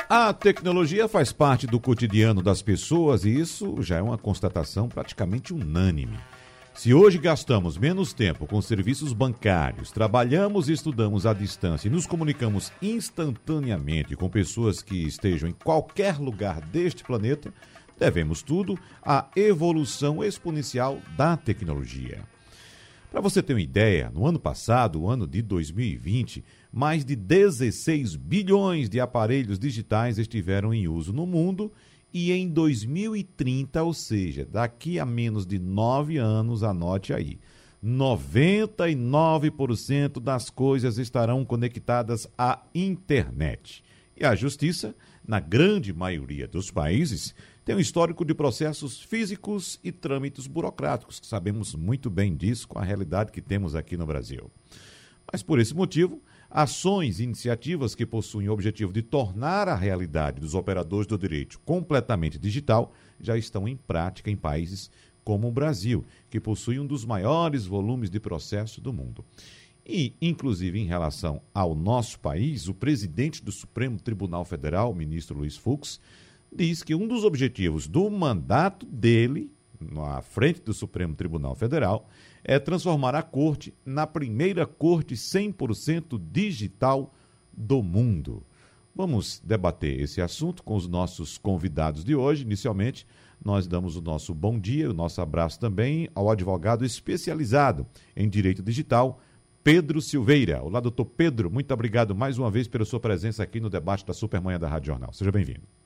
[0.10, 5.54] a tecnologia faz parte do cotidiano das pessoas e isso já é uma constatação praticamente
[5.54, 6.18] unânime.
[6.74, 12.06] Se hoje gastamos menos tempo com serviços bancários, trabalhamos e estudamos à distância e nos
[12.06, 17.54] comunicamos instantaneamente com pessoas que estejam em qualquer lugar deste planeta,
[17.98, 22.24] devemos tudo à evolução exponencial da tecnologia.
[23.10, 28.18] Para você ter uma ideia, no ano passado, o ano de 2020, mais de 16
[28.18, 31.72] bilhões de aparelhos digitais estiveram em uso no mundo
[32.14, 37.40] e em 2030, ou seja, daqui a menos de nove anos, anote aí,
[37.84, 43.86] 99% das coisas estarão conectadas à internet.
[44.18, 44.94] E a justiça,
[45.26, 47.34] na grande maioria dos países,
[47.68, 51.20] tem um histórico de processos físicos e trâmites burocráticos.
[51.22, 54.50] Sabemos muito bem disso com a realidade que temos aqui no Brasil.
[55.30, 60.40] Mas por esse motivo, ações e iniciativas que possuem o objetivo de tornar a realidade
[60.40, 64.90] dos operadores do direito completamente digital já estão em prática em países
[65.22, 69.26] como o Brasil, que possui um dos maiores volumes de processo do mundo.
[69.86, 75.58] E, inclusive, em relação ao nosso país, o presidente do Supremo Tribunal Federal, ministro Luiz
[75.58, 76.00] Fux,
[76.52, 82.10] diz que um dos objetivos do mandato dele, na frente do Supremo Tribunal Federal,
[82.44, 87.14] é transformar a corte na primeira corte 100% digital
[87.52, 88.44] do mundo.
[88.96, 92.44] Vamos debater esse assunto com os nossos convidados de hoje.
[92.44, 93.06] Inicialmente,
[93.44, 98.64] nós damos o nosso bom dia, o nosso abraço também ao advogado especializado em direito
[98.64, 99.20] digital,
[99.64, 100.64] Pedro Silveira.
[100.64, 104.14] Olá, doutor Pedro, muito obrigado mais uma vez pela sua presença aqui no debate da
[104.14, 105.14] Supermanhã da Rádio Jornal.
[105.14, 105.77] Seja bem-vindo.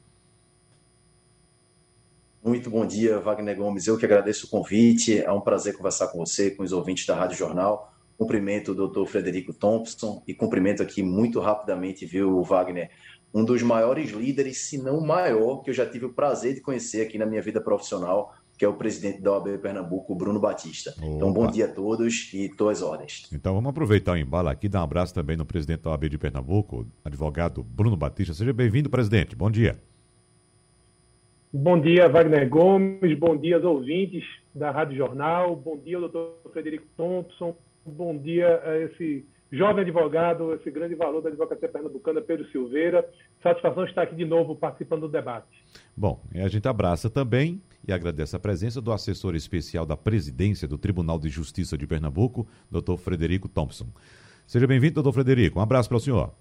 [2.44, 3.86] Muito bom dia, Wagner Gomes.
[3.86, 5.20] Eu que agradeço o convite.
[5.20, 7.94] É um prazer conversar com você, com os ouvintes da Rádio Jornal.
[8.18, 12.90] Cumprimento o doutor Frederico Thompson e cumprimento aqui muito rapidamente, viu, Wagner,
[13.34, 16.62] um dos maiores líderes, se não o maior, que eu já tive o prazer de
[16.62, 20.94] conhecer aqui na minha vida profissional, que é o presidente da OAB Pernambuco, Bruno Batista.
[20.98, 21.06] Opa.
[21.06, 23.28] Então, bom dia a todos e às ordens.
[23.32, 26.18] Então, vamos aproveitar o embalo aqui, dar um abraço também no presidente da OAB de
[26.18, 28.34] Pernambuco, advogado Bruno Batista.
[28.34, 29.36] Seja bem-vindo, presidente.
[29.36, 29.80] Bom dia.
[31.54, 33.20] Bom dia, Wagner Gomes.
[33.20, 34.24] Bom dia aos ouvintes
[34.56, 35.54] da Rádio Jornal.
[35.54, 37.54] Bom dia doutor Frederico Thompson.
[37.86, 43.06] Bom dia a esse jovem advogado, esse grande valor da advocacia pernambucana, Pedro Silveira.
[43.44, 45.46] Satisfação estar aqui de novo participando do debate.
[45.96, 50.78] Bom, a gente abraça também e agradece a presença do assessor especial da presidência do
[50.78, 53.88] Tribunal de Justiça de Pernambuco, doutor Frederico Thompson.
[54.48, 55.60] Seja bem-vindo, doutor Frederico.
[55.60, 56.34] Um abraço para o senhor.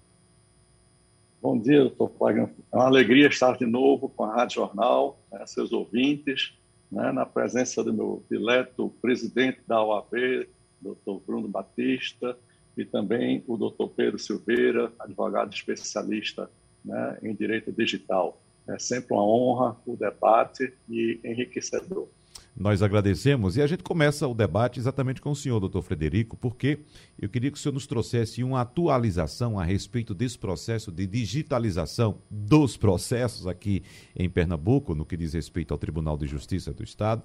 [1.41, 2.49] Bom dia, doutor Wagner.
[2.71, 6.53] É uma alegria estar de novo com a Rádio Jornal, né, seus ouvintes,
[6.91, 10.47] né, na presença do meu dileto presidente da OAB,
[10.79, 12.37] doutor Bruno Batista,
[12.77, 16.47] e também o doutor Pedro Silveira, advogado especialista
[16.85, 18.39] né, em direito digital.
[18.67, 22.07] É sempre uma honra o debate e enriquecedor.
[22.55, 23.55] Nós agradecemos.
[23.55, 26.79] E a gente começa o debate exatamente com o senhor, doutor Frederico, porque
[27.19, 32.19] eu queria que o senhor nos trouxesse uma atualização a respeito desse processo de digitalização
[32.29, 33.83] dos processos aqui
[34.15, 37.23] em Pernambuco, no que diz respeito ao Tribunal de Justiça do Estado,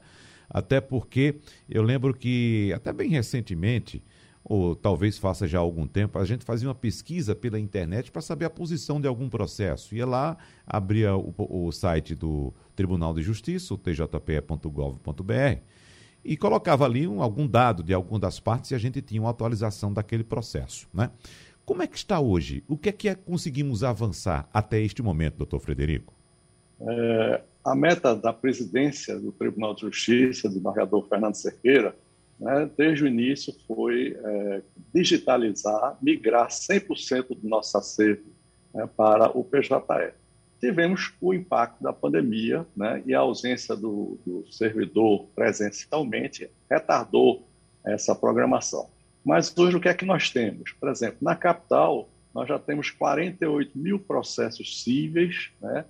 [0.49, 1.37] até porque
[1.69, 4.03] eu lembro que, até bem recentemente,
[4.49, 8.45] ou talvez faça já algum tempo, a gente fazia uma pesquisa pela internet para saber
[8.45, 9.93] a posição de algum processo.
[9.93, 15.61] Ia lá, abria o, o site do Tribunal de Justiça, o tjpe.gov.br,
[16.25, 19.31] e colocava ali um, algum dado de alguma das partes e a gente tinha uma
[19.31, 20.89] atualização daquele processo.
[20.95, 21.11] Né?
[21.65, 22.63] Como é que está hoje?
[22.69, 26.15] O que é que é, conseguimos avançar até este momento, doutor Frederico?
[26.81, 31.97] É, a meta da presidência do Tribunal de Justiça, do desembargador Fernando Cerqueira,
[32.39, 34.63] né, desde o início foi é,
[34.95, 38.25] digitalizar, migrar 100% do nosso acervo
[38.73, 40.13] né, para o PJE.
[40.61, 47.47] Tivemos o impacto da pandemia né, e a ausência do, do servidor presencialmente retardou
[47.85, 48.89] essa programação.
[49.25, 50.73] Mas hoje o que é que nós temos?
[50.73, 55.85] Por exemplo, na capital, nós já temos 48 mil processos cíveis né,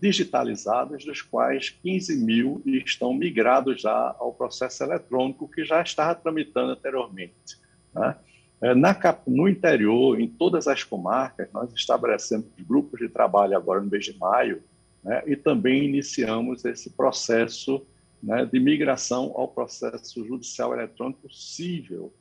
[0.00, 6.72] digitalizadas, dos quais 15 mil estão migrados já ao processo eletrônico que já estava tramitando
[6.72, 7.56] anteriormente.
[7.94, 8.14] Né?
[8.60, 8.96] É, na,
[9.26, 14.16] no interior, em todas as comarcas, nós estabelecemos grupos de trabalho agora no mês de
[14.18, 14.62] maio
[15.02, 15.22] né?
[15.26, 17.84] e também iniciamos esse processo
[18.22, 22.12] né, de migração ao processo judicial eletrônico cível.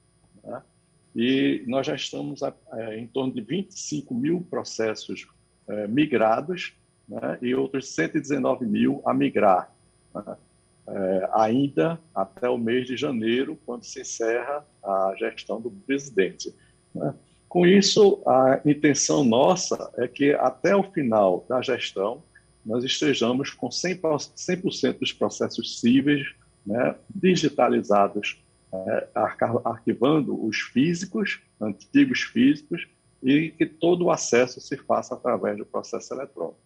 [0.44, 0.62] Né?
[1.16, 5.28] E nós já estamos a, é, em torno de 25 mil processos
[5.68, 6.74] é, migrados
[7.08, 9.74] né, e outros 119 mil a migrar.
[10.14, 10.38] Né,
[10.88, 16.54] é, ainda até o mês de janeiro, quando se encerra a gestão do presidente.
[16.94, 17.14] Né.
[17.48, 22.24] Com isso, a intenção nossa é que até o final da gestão
[22.66, 26.34] nós estejamos com 100%, 100 dos processos cíveis
[26.66, 28.42] né, digitalizados,
[28.74, 29.08] é,
[29.66, 32.88] arquivando os físicos, antigos físicos,
[33.22, 36.60] e que todo o acesso se faça através do processo eletrônico.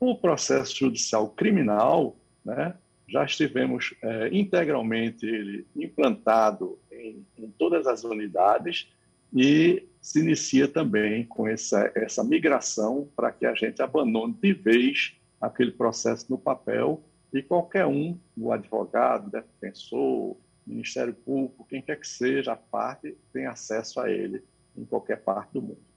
[0.00, 2.74] O processo judicial criminal, né,
[3.08, 8.92] já estivemos é, integralmente ele implantado em, em, todas as unidades
[9.32, 15.14] e se inicia também com essa, essa migração para que a gente abandone de vez
[15.40, 17.02] aquele processo no papel
[17.32, 20.36] e qualquer um, o advogado, defensor,
[20.66, 24.44] Ministério Público, quem quer que seja, a parte, tem acesso a ele
[24.76, 25.87] em qualquer parte do mundo.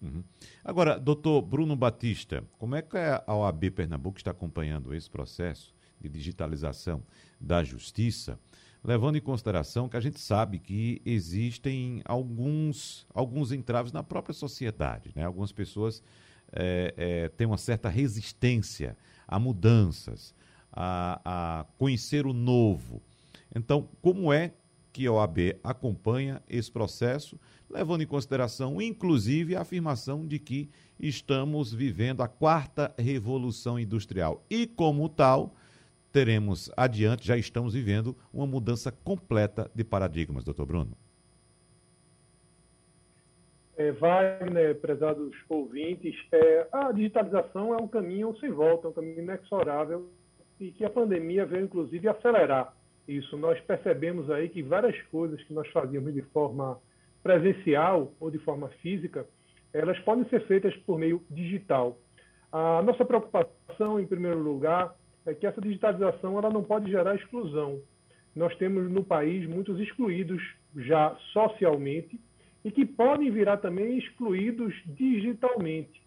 [0.00, 0.24] Uhum.
[0.64, 6.08] Agora, doutor Bruno Batista, como é que a OAB Pernambuco está acompanhando esse processo de
[6.08, 7.02] digitalização
[7.38, 8.38] da justiça,
[8.82, 15.12] levando em consideração que a gente sabe que existem alguns, alguns entraves na própria sociedade,
[15.14, 15.24] né?
[15.24, 16.02] Algumas pessoas
[16.52, 18.96] é, é, têm uma certa resistência
[19.28, 20.34] a mudanças,
[20.72, 23.02] a, a conhecer o novo.
[23.54, 24.52] Então, como é
[24.92, 27.38] que a OAB acompanha esse processo,
[27.68, 34.44] levando em consideração, inclusive, a afirmação de que estamos vivendo a quarta revolução industrial.
[34.50, 35.54] E, como tal,
[36.12, 40.96] teremos adiante, já estamos vivendo uma mudança completa de paradigmas, doutor Bruno.
[43.76, 49.20] É, Wagner, prezados ouvintes, é, a digitalização é um caminho sem volta, é um caminho
[49.20, 50.10] inexorável
[50.58, 52.76] e que a pandemia veio, inclusive, acelerar
[53.10, 53.36] isso.
[53.36, 56.78] Nós percebemos aí que várias coisas que nós fazíamos de forma
[57.22, 59.26] presencial ou de forma física,
[59.72, 61.98] elas podem ser feitas por meio digital.
[62.52, 64.94] A nossa preocupação, em primeiro lugar,
[65.26, 67.80] é que essa digitalização ela não pode gerar exclusão.
[68.34, 70.42] Nós temos no país muitos excluídos
[70.76, 72.18] já socialmente
[72.64, 76.00] e que podem virar também excluídos digitalmente.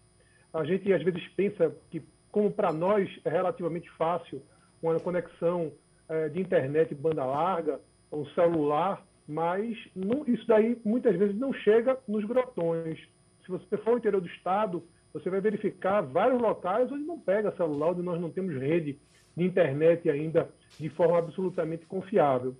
[0.52, 4.42] A gente às vezes pensa que, como para nós é relativamente fácil
[4.82, 5.72] uma conexão
[6.08, 7.80] é, de internet banda larga,
[8.12, 12.98] um celular, mas não, isso daí muitas vezes não chega nos grotões.
[13.44, 17.54] Se você for ao interior do estado, você vai verificar vários locais onde não pega
[17.56, 18.98] celular, onde nós não temos rede
[19.36, 20.48] de internet ainda
[20.78, 22.54] de forma absolutamente confiável.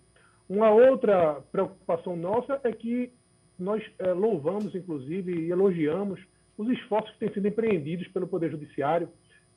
[0.48, 3.12] Uma outra preocupação nossa é que
[3.58, 6.20] nós é, louvamos, inclusive, e elogiamos
[6.56, 9.08] os esforços que têm sido empreendidos pelo Poder Judiciário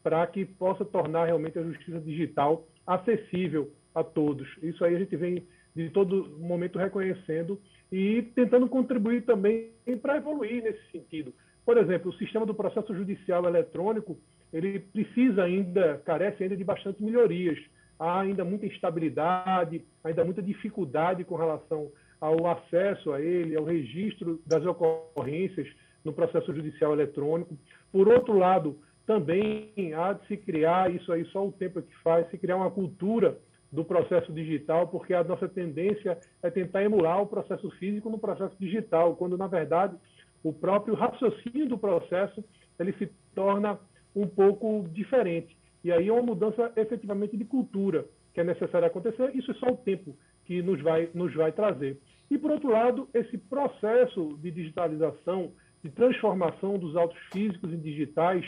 [0.02, 4.48] para que possa tornar realmente a justiça digital acessível a todos.
[4.62, 5.44] Isso aí a gente vem
[5.76, 7.60] de todo momento reconhecendo
[7.92, 9.72] e tentando contribuir também
[10.02, 11.34] para evoluir nesse sentido.
[11.66, 14.18] Por exemplo, o sistema do processo judicial eletrônico,
[14.54, 17.58] ele precisa ainda, carece ainda de bastante melhorias.
[18.00, 21.92] Há ainda muita instabilidade, ainda muita dificuldade com relação
[22.22, 25.68] ao acesso a ele, ao registro das ocorrências
[26.06, 27.58] no processo judicial eletrônico.
[27.92, 31.96] Por outro lado, também há de se criar, isso aí só o tempo é que
[32.04, 33.38] faz, se criar uma cultura
[33.72, 38.56] do processo digital, porque a nossa tendência é tentar emular o processo físico no processo
[38.60, 39.96] digital, quando na verdade
[40.44, 42.44] o próprio raciocínio do processo
[42.80, 43.78] ele se torna
[44.16, 45.58] um pouco diferente.
[45.84, 49.36] E aí é uma mudança efetivamente de cultura que é necessária acontecer.
[49.36, 52.00] Isso é só o tempo que nos vai nos vai trazer.
[52.30, 55.52] E por outro lado, esse processo de digitalização,
[55.84, 58.46] de transformação dos autos físicos em digitais,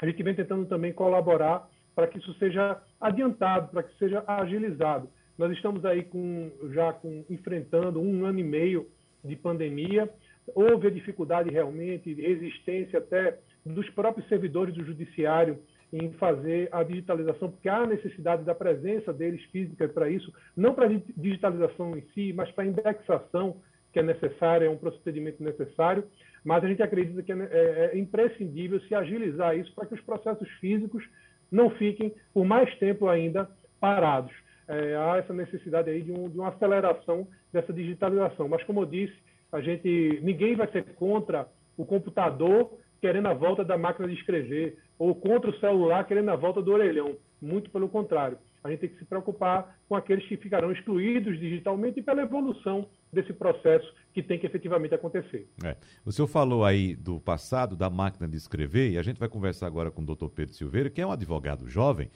[0.00, 1.68] a gente vem tentando também colaborar
[1.98, 5.10] para que isso seja adiantado, para que seja agilizado.
[5.36, 8.86] Nós estamos aí com, já com, enfrentando um ano e meio
[9.24, 10.08] de pandemia.
[10.54, 15.58] Houve a dificuldade realmente, resistência até dos próprios servidores do judiciário
[15.92, 20.86] em fazer a digitalização, porque há necessidade da presença deles física para isso, não para
[20.86, 23.56] a digitalização em si, mas para a indexação
[23.92, 26.04] que é necessária, é um procedimento necessário
[26.44, 30.00] mas a gente acredita que é, é, é imprescindível se agilizar isso para que os
[30.00, 31.04] processos físicos
[31.50, 33.48] não fiquem por mais tempo ainda
[33.80, 34.32] parados.
[34.66, 38.48] É, há essa necessidade aí de, um, de, uma aceleração dessa digitalização.
[38.48, 39.16] Mas, como eu disse,
[39.50, 44.76] a gente, ninguém vai ser contra o computador querendo a volta da máquina de escrever.
[44.98, 47.16] ou contra o celular querendo a volta do orelhão.
[47.40, 48.36] Muito pelo contrário.
[48.62, 52.88] A gente tem que se preocupar com aqueles que ficarão excluídos digitalmente e pela evolução
[53.12, 55.48] desse processo que tem que efetivamente acontecer.
[55.62, 55.76] É.
[56.04, 59.66] O senhor falou aí do passado da máquina de escrever e a gente vai conversar
[59.66, 62.10] agora com o doutor Pedro Silveira, que é um advogado jovem,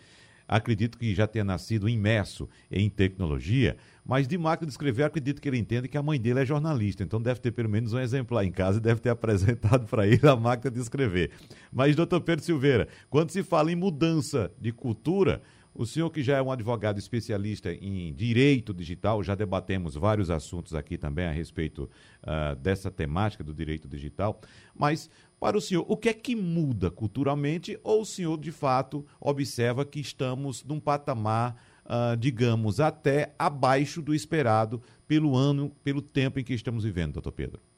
[0.47, 5.49] acredito que já tenha nascido imerso em tecnologia, mas de máquina de escrever, acredito que
[5.49, 8.45] ele entende que a mãe dele é jornalista, então deve ter pelo menos um exemplar
[8.45, 11.31] em casa e deve ter apresentado para ele a máquina de escrever.
[11.73, 15.41] Mas, doutor Pedro Silveira, quando se fala em mudança de cultura,
[15.75, 20.75] o senhor que já é um advogado especialista em direito digital, já debatemos vários assuntos
[20.75, 21.89] aqui também a respeito
[22.23, 24.41] uh, dessa temática do direito digital,
[24.75, 25.11] mas
[25.41, 29.85] para o senhor, o que é que muda culturalmente ou o senhor de fato observa
[29.85, 36.45] que estamos num patamar, uh, digamos, até abaixo do esperado pelo ano, pelo tempo em
[36.45, 37.72] que estamos vivendo, doutor Pedro?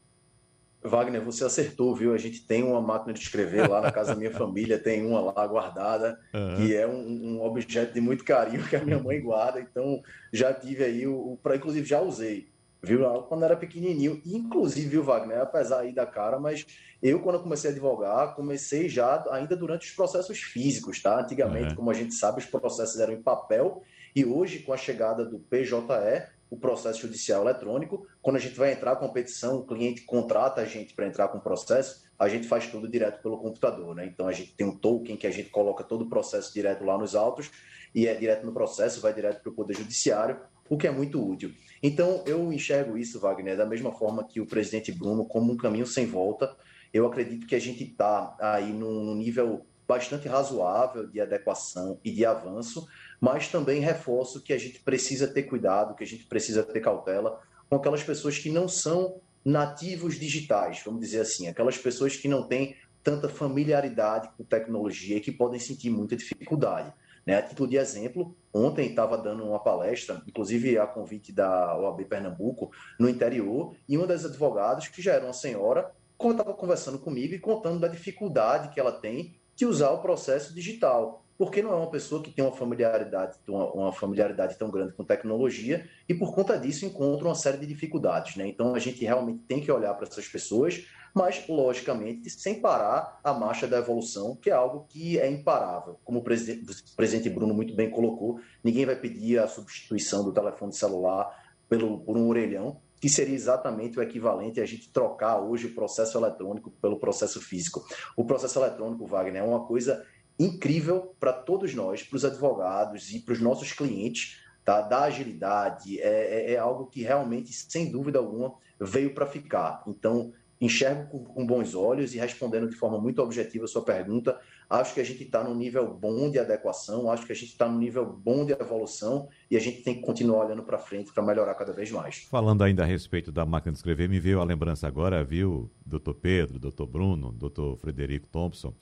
[0.87, 2.13] Wagner, você acertou, viu?
[2.13, 5.33] A gente tem uma máquina de escrever lá na casa da minha família, tem uma
[5.33, 6.57] lá guardada, uhum.
[6.57, 9.61] que é um, um, objeto de muito carinho que a minha mãe guarda.
[9.61, 11.33] Então, já tive aí o.
[11.33, 12.49] o pra, inclusive, já usei,
[12.83, 13.01] viu?
[13.23, 14.21] Quando era pequenininho.
[14.27, 15.41] Inclusive, viu, Wagner?
[15.41, 16.67] Apesar aí da cara, mas
[17.03, 21.19] eu, quando comecei a advogar, comecei já ainda durante os processos físicos, tá?
[21.19, 21.77] Antigamente, uhum.
[21.77, 23.83] como a gente sabe, os processos eram em papel.
[24.15, 28.07] E hoje, com a chegada do PJE, o processo judicial eletrônico.
[28.23, 31.29] Quando a gente vai entrar com a petição, o cliente contrata a gente para entrar
[31.29, 33.95] com o processo, a gente faz tudo direto pelo computador.
[33.95, 34.07] Né?
[34.07, 36.97] Então a gente tem um token que a gente coloca todo o processo direto lá
[36.97, 37.51] nos autos
[37.95, 41.23] e é direto no processo, vai direto para o Poder Judiciário, o que é muito
[41.23, 41.53] útil.
[41.83, 45.87] Então eu enxergo isso, Wagner, da mesma forma que o presidente Bruno, como um caminho
[45.87, 46.57] sem volta.
[46.93, 52.25] Eu acredito que a gente está aí num nível bastante razoável de adequação e de
[52.25, 52.87] avanço,
[53.25, 57.41] mas também reforço que a gente precisa ter cuidado, que a gente precisa ter cautela
[57.71, 62.47] com aquelas pessoas que não são nativos digitais, vamos dizer assim, aquelas pessoas que não
[62.47, 66.93] têm tanta familiaridade com tecnologia e que podem sentir muita dificuldade.
[67.25, 67.39] Né?
[67.39, 72.73] A título de exemplo, ontem estava dando uma palestra, inclusive a convite da OAB Pernambuco,
[73.01, 75.91] no interior, e uma das advogadas, que já era uma senhora,
[76.23, 81.24] estava conversando comigo e contando da dificuldade que ela tem de usar o processo digital
[81.37, 85.05] porque não é uma pessoa que tem uma familiaridade, uma, uma, familiaridade tão grande com
[85.05, 88.47] tecnologia e por conta disso encontra uma série de dificuldades, né?
[88.47, 93.33] Então a gente realmente tem que olhar para essas pessoas, mas logicamente sem parar a
[93.33, 95.99] marcha da evolução, que é algo que é imparável.
[96.05, 101.31] Como o presidente, Bruno muito bem colocou, ninguém vai pedir a substituição do telefone celular
[101.69, 106.17] pelo, por um orelhão, que seria exatamente o equivalente a gente trocar hoje o processo
[106.17, 107.85] eletrônico pelo processo físico.
[108.17, 110.05] O processo eletrônico, Wagner, é uma coisa
[110.39, 114.81] incrível para todos nós, para os advogados e para os nossos clientes, tá?
[114.81, 119.83] da agilidade, é, é, é, algo que realmente, sem dúvida alguma, veio para ficar.
[119.87, 124.41] Então, enxergo com, com, bons olhos e respondendo de forma muito objetiva a sua pergunta,
[124.69, 127.69] acho que a gente está num nível bom de adequação, acho que a gente está
[127.69, 131.23] num nível bom de evolução e a gente tem que continuar olhando para frente para
[131.23, 132.27] melhorar cada vez mais.
[132.31, 136.15] Falando ainda a respeito da máquina de escrever, me veio a lembrança agora, viu, doutor
[136.15, 138.75] Pedro, doutor Bruno, doutor Frederico Thompson,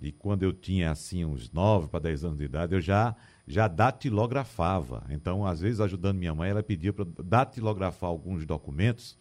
[0.00, 3.68] e quando eu tinha assim uns 9 para 10 anos de idade, eu já já
[3.68, 5.06] datilografava.
[5.08, 9.16] Então, às vezes, ajudando minha mãe, ela pedia para datilografar alguns documentos.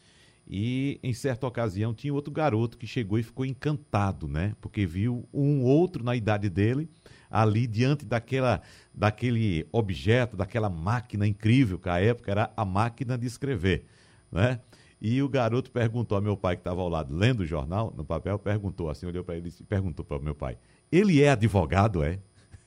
[0.48, 4.56] E em certa ocasião tinha outro garoto que chegou e ficou encantado, né?
[4.62, 6.88] Porque viu um outro na idade dele
[7.32, 8.62] ali diante daquela
[8.94, 13.86] daquele objeto, daquela máquina incrível que à época era a máquina de escrever,
[14.32, 14.60] né?
[15.08, 18.04] E o garoto perguntou ao meu pai, que estava ao lado, lendo o jornal, no
[18.04, 20.58] papel, perguntou assim, olhou para ele e perguntou para o meu pai:
[20.92, 22.18] ele é advogado, é?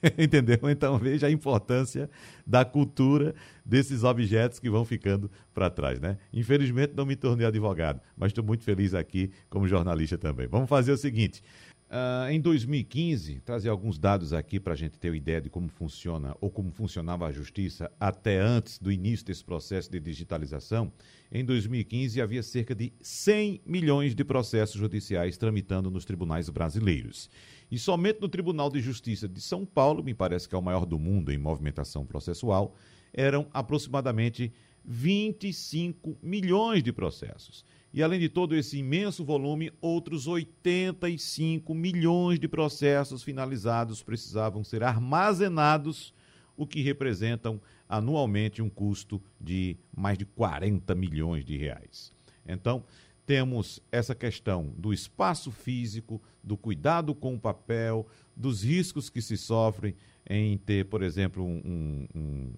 [0.17, 0.59] Entendeu?
[0.71, 2.09] Então veja a importância
[2.47, 6.17] da cultura desses objetos que vão ficando para trás, né?
[6.33, 10.47] Infelizmente não me tornei advogado, mas estou muito feliz aqui como jornalista também.
[10.47, 11.43] Vamos fazer o seguinte:
[11.89, 15.71] Uh, em 2015, trazer alguns dados aqui para a gente ter uma ideia de como
[15.71, 20.93] funciona ou como funcionava a justiça até antes do início desse processo de digitalização.
[21.33, 27.31] Em 2015, havia cerca de 100 milhões de processos judiciais tramitando nos tribunais brasileiros.
[27.71, 30.85] E somente no Tribunal de Justiça de São Paulo, me parece que é o maior
[30.85, 32.75] do mundo em movimentação processual,
[33.15, 34.53] eram aproximadamente
[34.85, 37.65] 25 milhões de processos.
[37.93, 44.83] E além de todo esse imenso volume, outros 85 milhões de processos finalizados precisavam ser
[44.83, 46.13] armazenados,
[46.57, 52.13] o que representam anualmente um custo de mais de 40 milhões de reais.
[52.47, 52.85] Então,
[53.25, 59.37] temos essa questão do espaço físico, do cuidado com o papel, dos riscos que se
[59.37, 59.95] sofrem
[60.29, 62.53] em ter, por exemplo, um, um,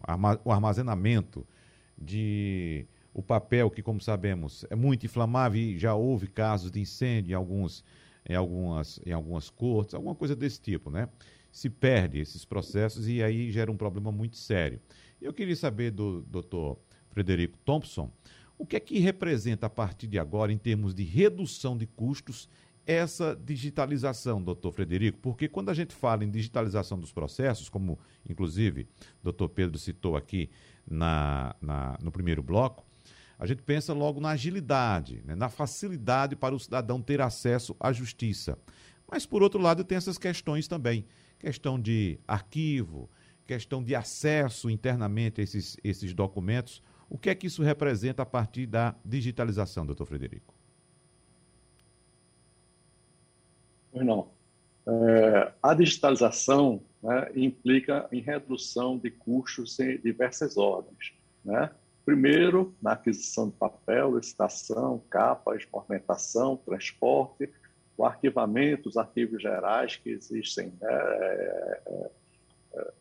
[0.45, 1.47] um armazenamento
[2.01, 7.33] de o papel, que, como sabemos, é muito inflamável e já houve casos de incêndio
[7.33, 7.85] em alguns,
[8.29, 11.09] em algumas, em algumas cortes, alguma coisa desse tipo, né?
[11.50, 14.81] Se perde esses processos e aí gera um problema muito sério.
[15.21, 16.79] Eu queria saber do doutor
[17.11, 18.11] Frederico Thompson,
[18.57, 22.49] o que é que representa a partir de agora, em termos de redução de custos,
[22.87, 25.19] essa digitalização, doutor Frederico?
[25.19, 27.99] Porque quando a gente fala em digitalização dos processos, como
[28.29, 28.83] inclusive
[29.21, 30.50] o doutor Pedro citou aqui
[30.88, 32.85] na, na, no primeiro bloco,
[33.40, 37.90] a gente pensa logo na agilidade, né, na facilidade para o cidadão ter acesso à
[37.90, 38.59] justiça.
[39.11, 41.06] Mas, por outro lado, tem essas questões também:
[41.38, 43.09] questão de arquivo,
[43.47, 46.82] questão de acesso internamente a esses, esses documentos.
[47.09, 50.54] O que é que isso representa a partir da digitalização, doutor Frederico?
[53.94, 54.28] Não.
[54.87, 61.14] É, a digitalização né, implica em redução de custos em diversas ordens.
[61.42, 61.70] Né?
[62.04, 67.50] Primeiro, na aquisição de papel, licitação, capas, movimentação, transporte,
[67.97, 72.11] o arquivamento, os arquivos gerais que existem né, é, é,
[72.75, 72.92] é,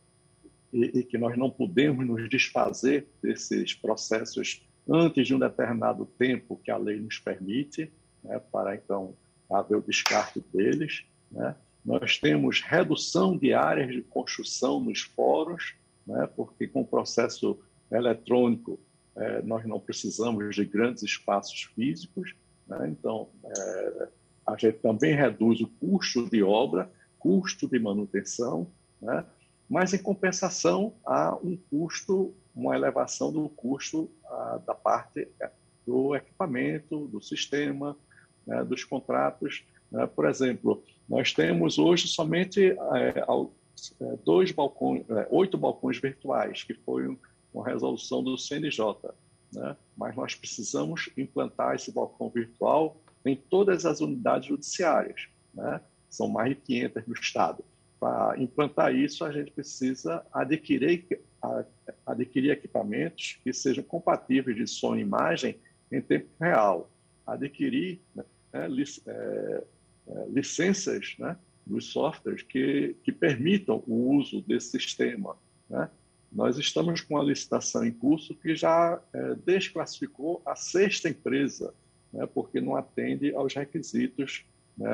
[0.74, 6.60] e, e, que nós não podemos nos desfazer desses processos antes de um determinado tempo
[6.64, 7.92] que a lei nos permite,
[8.22, 9.16] né, para então
[9.50, 11.06] haver o descarte deles.
[11.32, 11.56] Né.
[11.86, 15.76] Nós temos redução de áreas de construção nos fóruns,
[16.06, 17.58] né, porque com o processo
[17.90, 18.78] eletrônico
[19.20, 22.34] é, nós não precisamos de grandes espaços físicos,
[22.66, 22.88] né?
[22.90, 24.08] então é,
[24.48, 28.68] a gente também reduz o custo de obra, custo de manutenção,
[29.02, 29.26] né?
[29.70, 35.52] mas em compensação há um custo, uma elevação do custo a, da parte é,
[35.86, 37.98] do equipamento, do sistema,
[38.48, 38.64] né?
[38.64, 39.66] dos contratos.
[39.92, 40.08] Né?
[40.08, 46.74] Por exemplo, nós temos hoje somente é, é dois balcões, é, oito balcões virtuais, que
[46.74, 47.18] foi
[47.52, 48.84] com resolução do CNJ.
[49.52, 49.76] Né?
[49.98, 55.28] Mas nós precisamos implantar esse balcão virtual em todas as unidades judiciárias.
[55.54, 55.82] Né?
[56.10, 57.64] São mais de 500 no Estado.
[58.00, 61.22] Para implantar isso, a gente precisa adquirir,
[62.06, 65.60] adquirir equipamentos que sejam compatíveis de som e imagem
[65.92, 66.90] em tempo real,
[67.28, 68.24] adquirir né,
[68.68, 69.64] lic, é,
[70.08, 75.36] é, licenças né, dos softwares que, que permitam o uso desse sistema.
[75.70, 75.90] Né?
[76.32, 81.74] Nós estamos com uma licitação em curso que já é, desclassificou a sexta empresa,
[82.14, 84.46] né, porque não atende aos requisitos
[84.78, 84.90] né,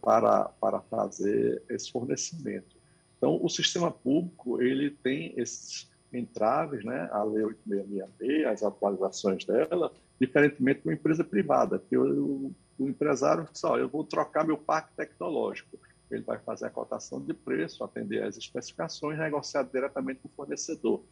[0.00, 2.76] para, para fazer esse fornecimento.
[3.16, 9.92] Então, o sistema público ele tem esses entraves, né, a Lei 8666, as atualizações dela,
[10.20, 14.94] diferentemente de uma empresa privada, que o, o empresário só, eu vou trocar meu parque
[14.96, 15.78] tecnológico
[16.10, 21.02] ele vai fazer a cotação de preço, atender às especificações, negociar diretamente com o fornecedor.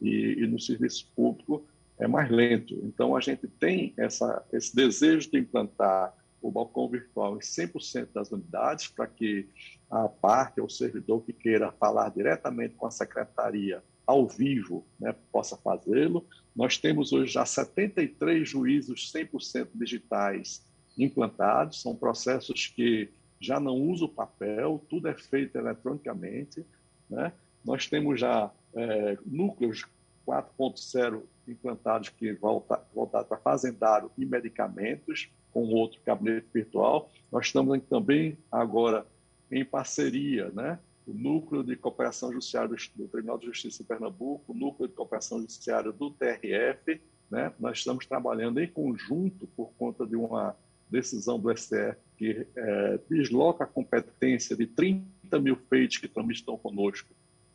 [0.00, 1.64] E, e, no serviço público
[1.98, 2.74] é mais lento.
[2.82, 8.32] Então, a gente tem essa, esse desejo de implantar o balcão virtual em 100% das
[8.32, 9.46] unidades, para que
[9.90, 15.56] a parte ou servidor que queira falar diretamente com a secretaria ao vivo né, possa
[15.56, 16.26] fazê-lo.
[16.56, 20.64] Nós temos hoje já 73 juízos 100% digitais
[20.98, 26.64] implantados, são processos que já não usa o papel, tudo é feito eletronicamente.
[27.08, 27.32] Né?
[27.64, 29.86] Nós temos já é, núcleos
[30.26, 37.10] 4.0 implantados que volta, voltados para fazendário e medicamentos, com outro gabinete virtual.
[37.32, 39.06] Nós estamos também agora
[39.50, 40.78] em parceria, né?
[41.06, 45.40] o Núcleo de Cooperação Judiciária do Tribunal de Justiça de Pernambuco, o Núcleo de Cooperação
[45.40, 47.00] Judiciária do TRF.
[47.28, 47.52] Né?
[47.58, 50.54] Nós estamos trabalhando em conjunto por conta de uma
[50.88, 56.54] decisão do STF que é, desloca a competência de 30 mil feitos que também estão
[56.58, 57.08] conosco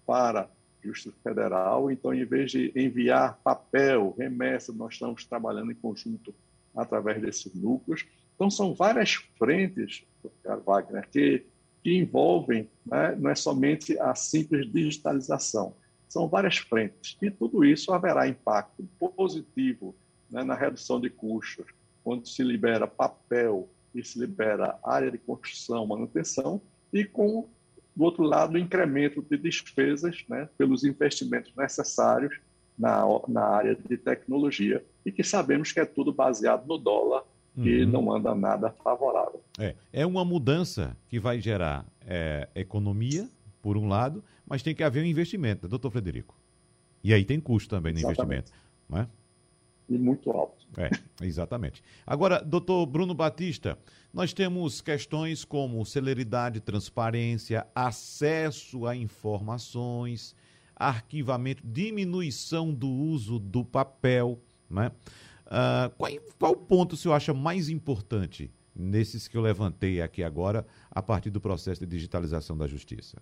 [0.08, 0.50] para
[0.84, 1.92] Justiça Federal.
[1.92, 6.34] Então, em vez de enviar papel, remessa, nós estamos trabalhando em conjunto
[6.76, 8.08] através desses núcleos.
[8.34, 10.04] Então, são várias frentes,
[10.66, 11.46] Wagner, que,
[11.84, 15.76] que envolvem, né, não é somente a simples digitalização,
[16.10, 17.16] são várias frentes.
[17.22, 18.84] E tudo isso haverá impacto
[19.16, 19.96] positivo
[20.28, 21.68] né, na redução de custos,
[22.04, 27.48] quando se libera papel e se libera área de construção, manutenção, e com,
[27.96, 32.38] do outro lado, o incremento de despesas né, pelos investimentos necessários
[32.78, 37.24] na, na área de tecnologia, e que sabemos que é tudo baseado no dólar,
[37.58, 37.90] e uhum.
[37.90, 39.42] não anda nada favorável.
[39.58, 43.30] É, é uma mudança que vai gerar é, economia,
[43.62, 46.38] por um lado, mas tem que haver um investimento, doutor Frederico.
[47.04, 48.52] E aí tem custo também no Exatamente.
[48.52, 48.52] investimento,
[48.88, 49.08] não é?
[49.90, 50.66] E muito alto.
[50.78, 50.90] É,
[51.26, 51.84] exatamente.
[52.06, 53.78] Agora, doutor Bruno Batista,
[54.14, 60.36] nós temos questões como celeridade, transparência, acesso a informações,
[60.76, 64.40] arquivamento, diminuição do uso do papel.
[64.70, 64.92] Né?
[65.46, 70.66] Uh, qual, qual ponto o senhor acha mais importante nesses que eu levantei aqui agora,
[70.92, 73.22] a partir do processo de digitalização da justiça?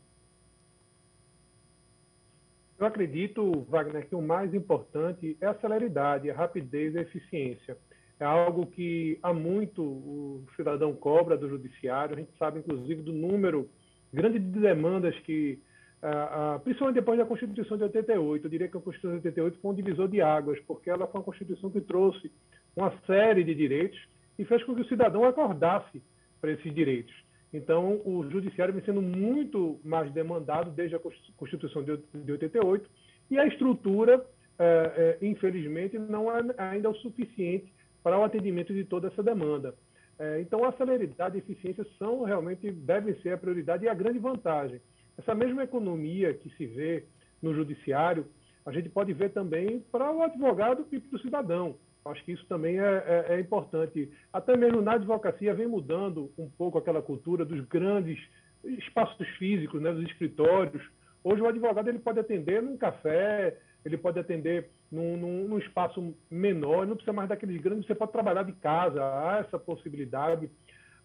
[2.83, 7.77] Eu acredito, Wagner, que o mais importante é a celeridade, a rapidez e a eficiência.
[8.19, 12.13] É algo que há muito o cidadão cobra do judiciário.
[12.13, 13.69] A gente sabe, inclusive, do número
[14.11, 15.61] grande de demandas que,
[16.01, 19.59] ah, ah, principalmente depois da Constituição de 88, eu diria que a Constituição de 88
[19.61, 22.29] foi um divisor de águas, porque ela foi uma Constituição que trouxe
[22.75, 26.03] uma série de direitos e fez com que o cidadão acordasse
[26.41, 27.15] para esses direitos.
[27.53, 30.99] Então, o judiciário vem sendo muito mais demandado desde a
[31.37, 32.89] Constituição de 88
[33.29, 34.25] e a estrutura,
[34.57, 39.75] é, é, infelizmente, não é ainda o suficiente para o atendimento de toda essa demanda.
[40.17, 43.93] É, então, a celeridade e a eficiência são realmente devem ser a prioridade e a
[43.93, 44.81] grande vantagem.
[45.17, 47.05] Essa mesma economia que se vê
[47.41, 48.25] no judiciário,
[48.65, 51.75] a gente pode ver também para o advogado e para o cidadão.
[52.05, 54.11] Acho que isso também é, é, é, importante.
[54.31, 58.19] Até mesmo na advocacia vem mudando um pouco aquela cultura dos grandes
[58.63, 60.83] espaços físicos, né, dos escritórios.
[61.23, 66.13] Hoje o advogado ele pode atender num café, ele pode atender num, num, num espaço
[66.29, 70.49] menor, não precisa mais daqueles grandes, você pode trabalhar de casa, há essa possibilidade.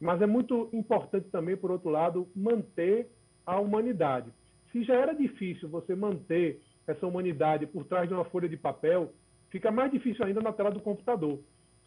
[0.00, 3.08] Mas é muito importante também, por outro lado, manter
[3.46, 4.30] a humanidade.
[4.72, 9.12] Se já era difícil você manter essa humanidade por trás de uma folha de papel,
[9.50, 11.38] fica mais difícil ainda na tela do computador.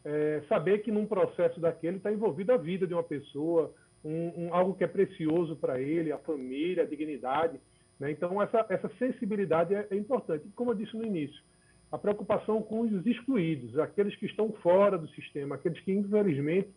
[0.04, 4.54] É, saber que num processo daquele está envolvida a vida de uma pessoa, um, um,
[4.54, 7.60] algo que é precioso para ele, a família, a dignidade.
[8.00, 8.12] Né?
[8.12, 10.48] Então, essa, essa sensibilidade é, é, importante.
[10.56, 11.40] Como eu disse no início,
[11.92, 16.70] a preocupação com os excluídos, aqueles que estão fora do sistema, aqueles que, infelizmente,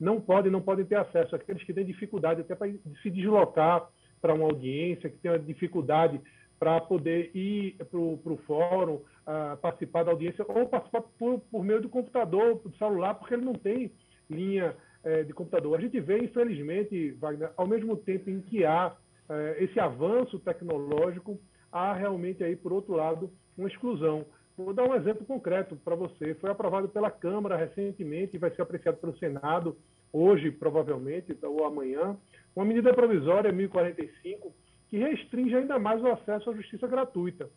[0.00, 3.88] não podem, não podem ter acesso, aqueles que têm dificuldade até para se deslocar
[4.20, 6.20] para uma audiência, que têm dificuldade
[6.62, 11.82] para poder ir para o fórum, uh, participar da audiência ou participar por, por meio
[11.82, 13.90] do computador, do celular, porque ele não tem
[14.30, 15.76] linha uh, de computador.
[15.76, 21.36] A gente vê, infelizmente, Wagner, ao mesmo tempo em que há uh, esse avanço tecnológico,
[21.72, 24.24] há realmente aí, por outro lado, uma exclusão.
[24.56, 26.32] Vou dar um exemplo concreto para você.
[26.36, 29.76] Foi aprovado pela Câmara recentemente e vai ser apreciado pelo Senado
[30.12, 32.16] hoje, provavelmente, ou amanhã,
[32.54, 37.48] uma medida provisória 1045 que restringe ainda mais o acesso à justiça gratuita.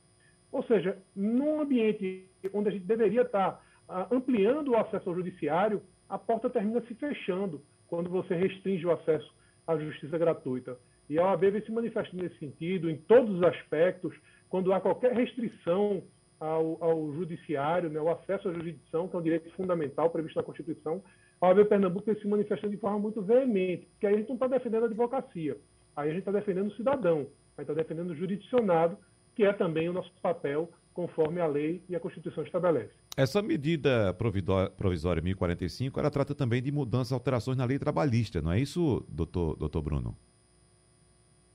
[0.54, 5.82] Ou seja, num ambiente onde a gente deveria estar ah, ampliando o acesso ao judiciário,
[6.08, 9.36] a porta termina se fechando quando você restringe o acesso
[9.68, 10.80] à justiça gratuita.
[11.10, 14.16] E a OAB vem se manifestando nesse sentido, em todos os aspectos,
[14.48, 16.04] quando há qualquer restrição
[16.40, 20.44] ao, ao judiciário, né, o acesso à jurisdição, que é um direito fundamental previsto na
[20.44, 21.04] Constituição,
[21.42, 24.36] a OAB Pernambuco vem se manifestando de forma muito veemente, porque aí a gente não
[24.36, 25.58] está defendendo a advocacia,
[25.96, 27.28] aí a gente está defendendo o cidadão,
[27.58, 28.98] aí está defendendo o jurisdicionado,
[29.36, 32.94] que é também o nosso papel conforme a lei e a Constituição estabelece.
[33.18, 34.14] Essa medida
[34.78, 39.58] provisória 1045, ela trata também de mudanças, alterações na lei trabalhista, não é isso, doutor,
[39.58, 40.18] doutor Bruno?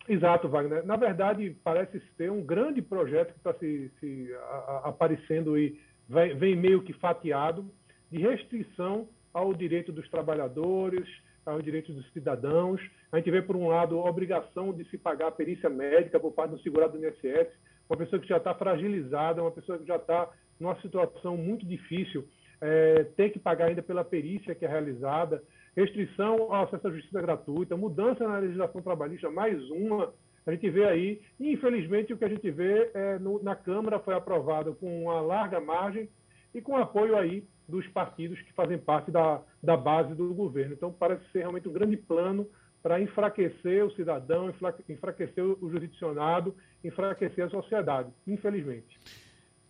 [0.09, 0.85] Exato, Wagner.
[0.85, 5.81] Na verdade, parece ter um grande projeto que está se, se a, a, aparecendo e
[6.09, 7.71] vem, vem meio que fatiado
[8.11, 11.09] de restrição ao direito dos trabalhadores,
[11.45, 12.81] aos direitos dos cidadãos.
[13.13, 16.33] A gente vê, por um lado, a obrigação de se pagar a perícia médica por
[16.33, 17.49] parte do segurado do INSS,
[17.89, 22.27] uma pessoa que já está fragilizada, uma pessoa que já está numa situação muito difícil,
[22.61, 25.43] é, tem que pagar ainda pela perícia que é realizada,
[25.75, 30.13] restrição ao acesso à justiça gratuita, mudança na legislação trabalhista, mais uma.
[30.47, 34.15] A gente vê aí, infelizmente, o que a gente vê é, no, na Câmara foi
[34.15, 36.09] aprovado com uma larga margem
[36.55, 40.75] e com apoio aí dos partidos que fazem parte da, da base do governo.
[40.75, 42.47] Então, parece ser realmente um grande plano
[42.83, 44.53] para enfraquecer o cidadão,
[44.89, 48.99] enfraquecer o jurisdicionado, enfraquecer a sociedade, infelizmente.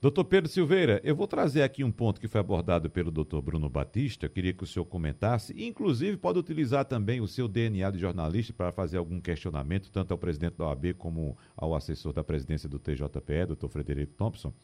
[0.00, 3.68] Doutor Pedro Silveira, eu vou trazer aqui um ponto que foi abordado pelo doutor Bruno
[3.68, 7.98] Batista, eu queria que o senhor comentasse, inclusive pode utilizar também o seu DNA de
[7.98, 12.66] jornalista para fazer algum questionamento, tanto ao presidente da OAB como ao assessor da presidência
[12.66, 14.54] do TJPE, doutor Frederico Thompson,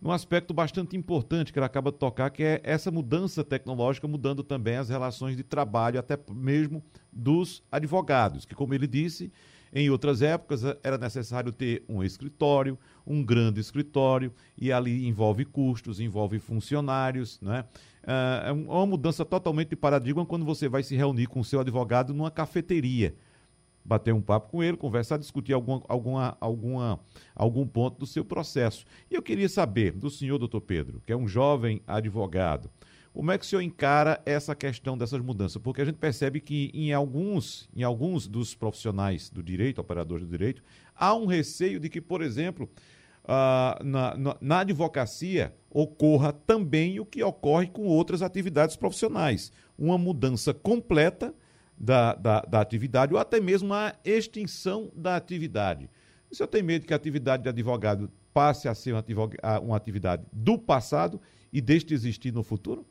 [0.00, 4.42] num aspecto bastante importante que ele acaba de tocar, que é essa mudança tecnológica mudando
[4.42, 9.32] também as relações de trabalho, até mesmo dos advogados, que, como ele disse,
[9.72, 15.44] em outras épocas eh, era necessário ter um escritório, um grande escritório, e ali envolve
[15.44, 17.64] custos, envolve funcionários, né?
[18.46, 22.12] É uma mudança totalmente de paradigma quando você vai se reunir com o seu advogado
[22.12, 23.14] numa cafeteria
[23.84, 27.00] bater um papo com ele, conversar, discutir alguma, alguma, alguma,
[27.34, 28.84] algum ponto do seu processo.
[29.10, 32.70] E eu queria saber do senhor, doutor Pedro, que é um jovem advogado,
[33.14, 35.62] como é que o senhor encara essa questão dessas mudanças?
[35.62, 40.30] Porque a gente percebe que em alguns, em alguns dos profissionais do direito, operadores do
[40.32, 40.64] direito,
[40.96, 42.68] há um receio de que, por exemplo,
[43.24, 49.52] ah, na, na, na advocacia ocorra também o que ocorre com outras atividades profissionais.
[49.78, 51.32] Uma mudança completa
[51.76, 55.90] da, da, da, atividade ou até mesmo a extinção da atividade.
[56.30, 59.04] O senhor tem medo que a atividade de advogado passe a ser uma,
[59.60, 61.20] uma atividade do passado
[61.52, 62.84] e deixe de existir no futuro?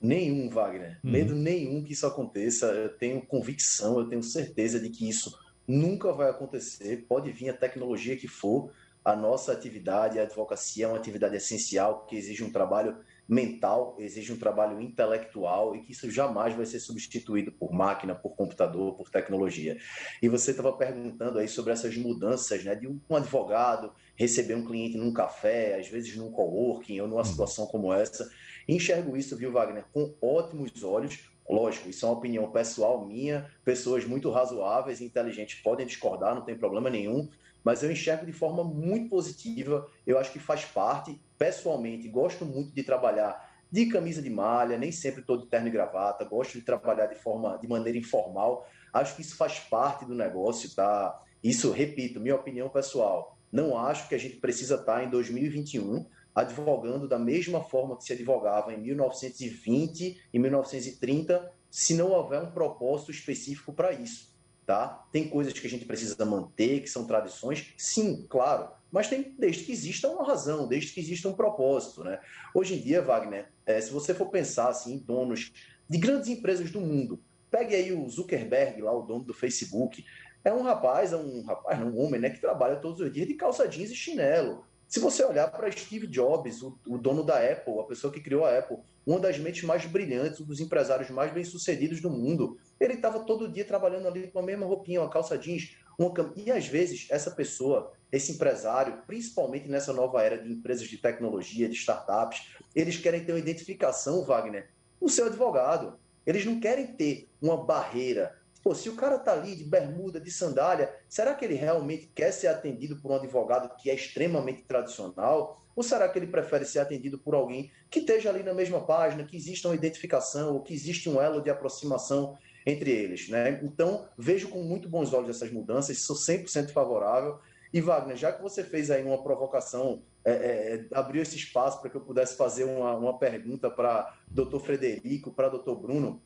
[0.00, 0.98] Nenhum, Wagner.
[1.04, 1.10] Uhum.
[1.10, 2.66] Medo nenhum que isso aconteça.
[2.66, 5.38] Eu tenho convicção, eu tenho certeza de que isso
[5.68, 7.04] nunca vai acontecer.
[7.08, 8.72] Pode vir a tecnologia que for.
[9.04, 12.96] A nossa atividade, a advocacia, é uma atividade essencial que exige um trabalho
[13.30, 18.34] mental, exige um trabalho intelectual e que isso jamais vai ser substituído por máquina, por
[18.34, 19.78] computador, por tecnologia.
[20.20, 24.98] E você estava perguntando aí sobre essas mudanças, né, de um advogado receber um cliente
[24.98, 27.24] num café, às vezes num coworking ou numa hum.
[27.24, 28.28] situação como essa.
[28.68, 31.30] Enxergo isso, viu, Wagner, com ótimos olhos.
[31.48, 33.48] Lógico, isso é uma opinião pessoal minha.
[33.64, 37.28] Pessoas muito razoáveis e inteligentes podem discordar, não tem problema nenhum.
[37.62, 39.88] Mas eu enxergo de forma muito positiva.
[40.04, 41.20] Eu acho que faz parte.
[41.40, 46.22] Pessoalmente, gosto muito de trabalhar de camisa de malha, nem sempre de terno e gravata.
[46.22, 48.68] Gosto de trabalhar de forma, de maneira informal.
[48.92, 51.18] Acho que isso faz parte do negócio, tá?
[51.42, 53.38] Isso, repito, minha opinião pessoal.
[53.50, 58.12] Não acho que a gente precisa estar em 2021 advogando da mesma forma que se
[58.12, 64.28] advogava em 1920 e 1930, se não houver um propósito específico para isso.
[64.66, 65.06] Tá?
[65.10, 69.64] Tem coisas que a gente precisa manter, que são tradições, sim, claro, mas tem desde
[69.64, 72.02] que exista uma razão, desde que exista um propósito.
[72.02, 72.18] Né?
[72.54, 75.52] Hoje em dia, Wagner, é, se você for pensar assim, donos
[75.88, 80.04] de grandes empresas do mundo, pegue aí o Zuckerberg, lá o dono do Facebook,
[80.44, 83.34] é um rapaz, é um rapaz, um homem, né, que trabalha todos os dias de
[83.34, 84.64] calça jeans e chinelo.
[84.88, 88.44] Se você olhar para Steve Jobs, o, o, dono da Apple, a pessoa que criou
[88.44, 92.94] a Apple, uma das mentes mais brilhantes, um dos empresários mais bem-sucedidos do mundo, ele
[92.94, 96.66] estava todo dia trabalhando ali com a mesma roupinha, uma calça jeans, uma e às
[96.66, 102.52] vezes essa pessoa, esse empresário, principalmente nessa nova era de empresas de tecnologia, de startups,
[102.74, 105.98] eles querem ter uma identificação, Wagner, no seu advogado.
[106.26, 110.30] Eles não querem ter uma barreira Pô, se o cara tá ali de bermuda, de
[110.30, 115.64] sandália, será que ele realmente quer ser atendido por um advogado que é extremamente tradicional?
[115.74, 119.24] Ou será que ele prefere ser atendido por alguém que esteja ali na mesma página,
[119.24, 123.28] que exista uma identificação, ou que existe um elo de aproximação entre eles?
[123.28, 123.60] Né?
[123.62, 127.38] Então, vejo com muito bons olhos essas mudanças, sou 100% favorável.
[127.72, 131.88] E, Wagner, já que você fez aí uma provocação, é, é, abriu esse espaço para
[131.88, 136.20] que eu pudesse fazer uma, uma pergunta para doutor Frederico, para doutor Bruno,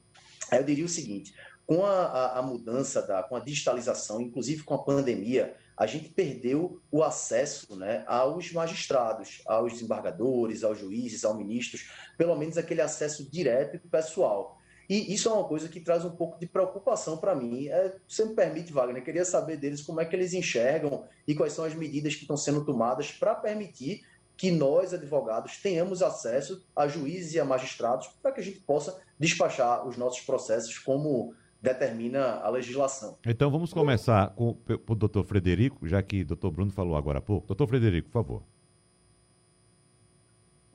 [0.51, 1.35] eu diria o seguinte:
[1.67, 6.09] com a, a, a, mudança, da, com a digitalização, inclusive com a pandemia, a gente
[6.09, 12.81] perdeu o acesso né, aos magistrados, aos desembargadores, aos juízes, aos ministros, pelo menos aquele
[12.81, 14.61] acesso direto e pessoal.
[14.89, 17.69] E isso é uma coisa que traz um pouco de preocupação para mim.
[17.69, 21.35] É, você me permite, Wagner, eu queria saber deles como é que eles enxergam e
[21.35, 24.03] quais são as medidas que estão sendo tomadas para permitir
[24.37, 29.01] que nós, advogados, tenhamos acesso a juízes e a magistrados para que a gente possa
[29.19, 33.17] despachar os nossos processos como determina a legislação.
[33.27, 37.23] Então vamos começar com o doutor Frederico, já que o doutor Bruno falou agora há
[37.23, 37.47] pouco.
[37.47, 38.43] Doutor Frederico, por favor.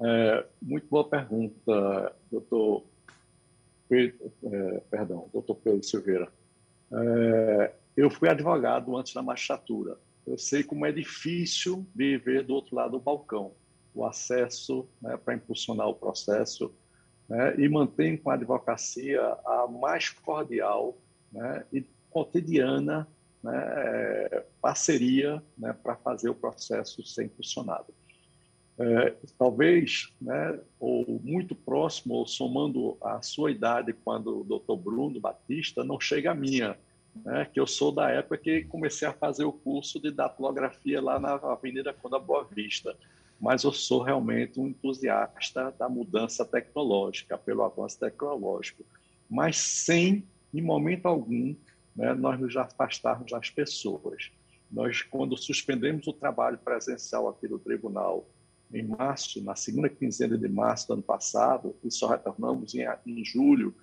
[0.02, 2.86] É, muito boa pergunta, doutor
[4.90, 6.32] perdão, doutor Pedro Silveira.
[6.92, 9.98] É, eu fui advogado antes da magistratura.
[10.26, 13.54] Eu sei como é difícil viver do outro lado do balcão.
[13.94, 16.74] O acesso né, para impulsionar o processo,
[17.28, 20.98] né, e mantém com a advocacia a mais cordial
[21.32, 23.08] né, e cotidiana
[23.44, 27.94] né, parceria né, para fazer o processo ser impulsionado.
[28.80, 35.20] É, talvez, né, ou muito próximo, ou somando a sua idade quando o doutor Bruno
[35.20, 36.78] Batista, não chega a minha,
[37.26, 41.20] né, que eu sou da época que comecei a fazer o curso de datilografia lá
[41.20, 42.96] na Avenida Conda Boa Vista
[43.40, 48.84] mas eu sou realmente um entusiasta da mudança tecnológica, pelo avanço tecnológico,
[49.30, 51.56] mas sem, em momento algum,
[51.96, 54.32] né, nós nos afastarmos das pessoas.
[54.70, 58.28] Nós, quando suspendemos o trabalho presencial aqui no tribunal
[58.72, 63.26] em março, na segunda quinzena de março do ano passado, e só retornamos em, em
[63.26, 63.74] julho,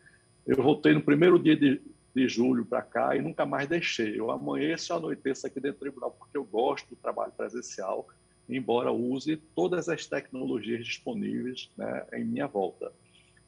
[0.46, 1.80] eu voltei no primeiro dia de,
[2.14, 4.18] de julho para cá e nunca mais deixei.
[4.18, 8.06] Eu amanheço e anoiteço aqui dentro do tribunal porque eu gosto do trabalho presencial,
[8.48, 12.92] embora use todas as tecnologias disponíveis né, em minha volta.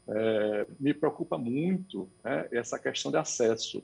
[0.08, 3.82] É, me preocupa muito né, essa questão de acesso.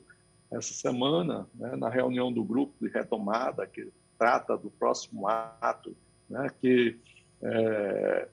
[0.51, 5.95] Essa semana, né, na reunião do grupo de retomada, que trata do próximo ato,
[6.29, 6.97] né, que
[7.45, 8.27] é,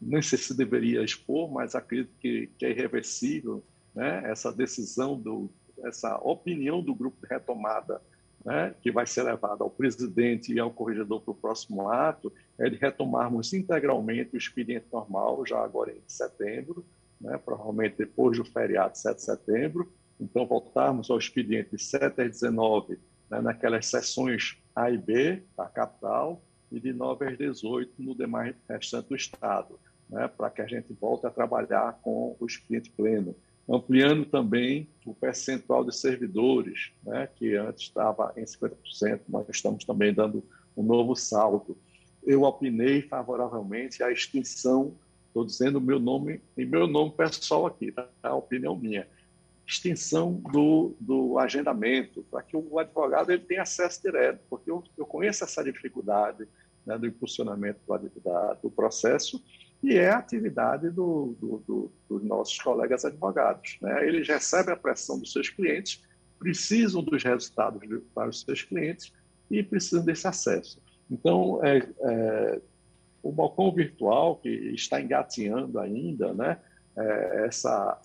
[0.00, 3.62] nem sei se deveria expor, mas acredito que, que é irreversível
[3.94, 5.50] né, essa decisão, do,
[5.84, 8.00] essa opinião do grupo de retomada
[8.44, 12.68] né, que vai ser levado ao presidente e ao corregedor para o próximo ato, é
[12.68, 16.84] de retomarmos integralmente o expediente normal, já agora em setembro,
[17.20, 19.92] né, provavelmente depois do feriado de 7 de setembro.
[20.20, 22.98] Então, voltarmos ao expediente de 7 a 19,
[23.30, 28.54] né, naquelas sessões A e B da capital, e de 9 às 18 no demais
[28.68, 29.78] restante do Estado,
[30.08, 33.34] né, para que a gente volte a trabalhar com o expediente pleno
[33.68, 40.14] ampliando também o percentual de servidores, né, que antes estava em 50%, nós estamos também
[40.14, 40.42] dando
[40.74, 41.76] um novo salto.
[42.24, 44.94] Eu opinei favoravelmente a extinção,
[45.26, 48.08] estou dizendo meu nome, em meu nome pessoal aqui, tá?
[48.22, 49.06] a opinião minha,
[49.68, 55.04] extinção do, do agendamento, para que o advogado ele tenha acesso direto, porque eu, eu
[55.04, 56.48] conheço essa dificuldade
[56.86, 59.44] né, do impulsionamento do, da, do processo,
[59.82, 63.76] e é a atividade do, do, dos nossos colegas advogados.
[63.82, 64.08] Né?
[64.08, 66.02] Eles recebem a pressão dos seus clientes,
[66.38, 67.80] precisam dos resultados
[68.14, 69.12] para os seus clientes
[69.50, 70.80] e precisam desse acesso.
[71.10, 72.60] Então, é, é,
[73.22, 76.58] o balcão virtual, que está engatinhando ainda, né?
[76.96, 78.00] É, essa,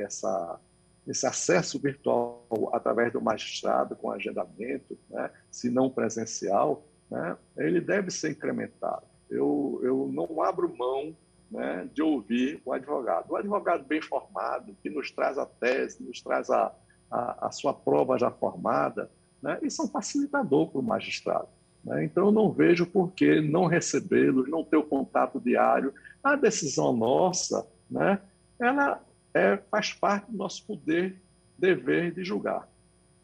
[0.00, 0.60] essa,
[1.06, 5.30] esse acesso virtual através do magistrado com agendamento, né?
[5.50, 7.36] se não presencial, né?
[7.56, 11.14] ele deve ser incrementado eu, eu não abro mão
[11.50, 13.30] né, de ouvir o advogado.
[13.30, 16.72] O advogado bem formado, que nos traz a tese, nos traz a,
[17.10, 19.10] a, a sua prova já formada,
[19.42, 21.48] né, isso é um facilitador para o magistrado.
[21.84, 22.04] Né?
[22.04, 25.92] Então, eu não vejo por que não recebê-los, não ter o contato diário.
[26.22, 28.20] A decisão nossa, né,
[28.58, 29.02] ela
[29.34, 31.20] é, faz parte do nosso poder,
[31.58, 32.68] dever de julgar.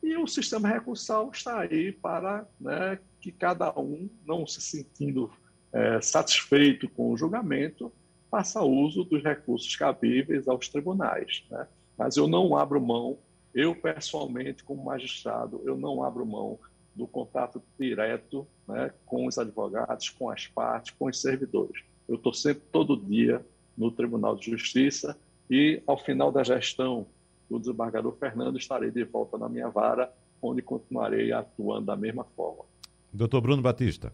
[0.02, 5.30] E o sistema recursal está aí para né, que cada um, não se sentindo
[5.72, 7.92] é, satisfeito com o julgamento,
[8.30, 11.44] faça uso dos recursos cabíveis aos tribunais.
[11.50, 11.66] Né?
[11.96, 13.18] Mas eu não abro mão,
[13.54, 16.58] eu pessoalmente, como magistrado, eu não abro mão
[16.94, 21.82] do contato direto né, com os advogados, com as partes, com os servidores.
[22.08, 23.44] Eu estou sempre, todo dia,
[23.76, 25.16] no Tribunal de Justiça
[25.50, 27.06] e, ao final da gestão
[27.50, 32.64] do desembargador Fernando, estarei de volta na minha vara, onde continuarei atuando da mesma forma.
[33.12, 34.12] Doutor Bruno Batista.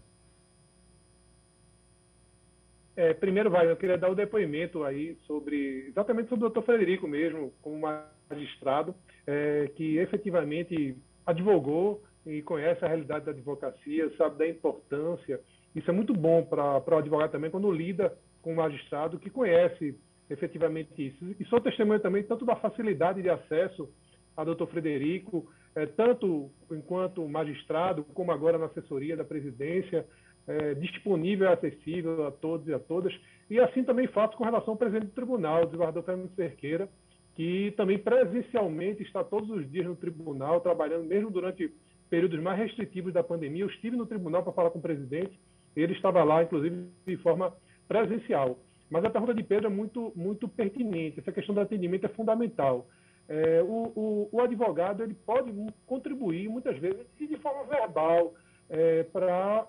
[2.97, 6.65] É, primeiro, vai, eu queria dar o um depoimento aí sobre, exatamente sobre o doutor
[6.65, 7.87] Frederico mesmo, como
[8.31, 8.95] magistrado,
[9.27, 10.97] é, que efetivamente
[11.27, 15.39] advogou e conhece a realidade da advocacia, sabe da importância.
[15.75, 19.95] Isso é muito bom para o advogado também, quando lida com um magistrado que conhece
[20.29, 21.25] efetivamente isso.
[21.39, 23.89] E sou testemunha também tanto da facilidade de acesso
[24.37, 30.07] a doutor Frederico, é, tanto enquanto magistrado, como agora na assessoria da presidência,
[30.47, 33.15] é, disponível e acessível a todos e a todas.
[33.51, 36.89] E assim também faço com relação ao presidente do tribunal, o desembargador Fernando Cerqueira,
[37.35, 41.73] que também presencialmente está todos os dias no tribunal, trabalhando mesmo durante
[42.09, 43.65] períodos mais restritivos da pandemia.
[43.65, 45.39] Eu estive no tribunal para falar com o presidente,
[45.75, 47.53] ele estava lá, inclusive, de forma
[47.87, 48.59] presencial.
[48.91, 51.21] Mas a pergunta de Pedro é muito, muito pertinente.
[51.21, 52.87] Essa questão do atendimento é fundamental.
[53.29, 55.53] É, o, o, o, advogado ele pode
[55.85, 58.35] contribuir muitas vezes e de forma verbal,
[58.71, 59.67] é, para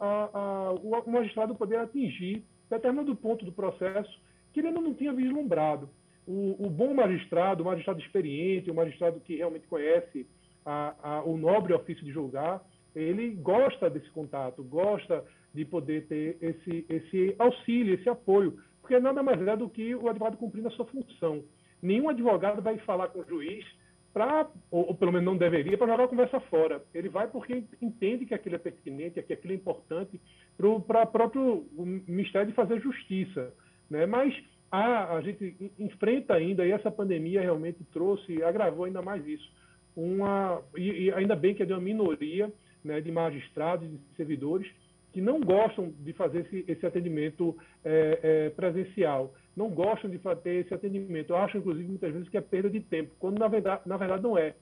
[0.81, 4.21] o magistrado poder atingir determinado ponto do processo
[4.53, 5.89] que ele ainda não tinha vislumbrado.
[6.27, 10.27] O, o bom magistrado, o magistrado experiente, o magistrado que realmente conhece
[10.65, 12.63] a, a, o nobre ofício de julgar,
[12.95, 19.21] ele gosta desse contato, gosta de poder ter esse, esse auxílio, esse apoio, porque nada
[19.21, 21.43] mais é do que o advogado cumprindo a sua função.
[21.81, 23.65] Nenhum advogado vai falar com o juiz
[24.13, 26.81] para, ou, ou, pelo menos não deveria, para jogar a conversa fora.
[26.93, 30.19] Ele vai porque entende que aquilo é pertinente, que aquilo é importante
[30.55, 31.65] para o próprio
[32.07, 33.53] Ministério de fazer justiça.
[33.89, 34.05] Né?
[34.05, 34.33] Mas
[34.71, 39.51] a, a gente enfrenta ainda, e essa pandemia realmente trouxe, agravou ainda mais isso.
[39.97, 42.49] Uma, e, e ainda bem que é de uma minoria
[42.85, 44.67] né, de magistrados e servidores
[45.13, 50.65] que não gostam de fazer esse, esse atendimento é, é, presencial não gostam de ter
[50.65, 51.31] esse atendimento.
[51.31, 54.21] Eu acho, inclusive, muitas vezes que é perda de tempo, quando na verdade, na verdade
[54.21, 54.55] não é.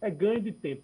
[0.00, 0.82] É ganho de tempo.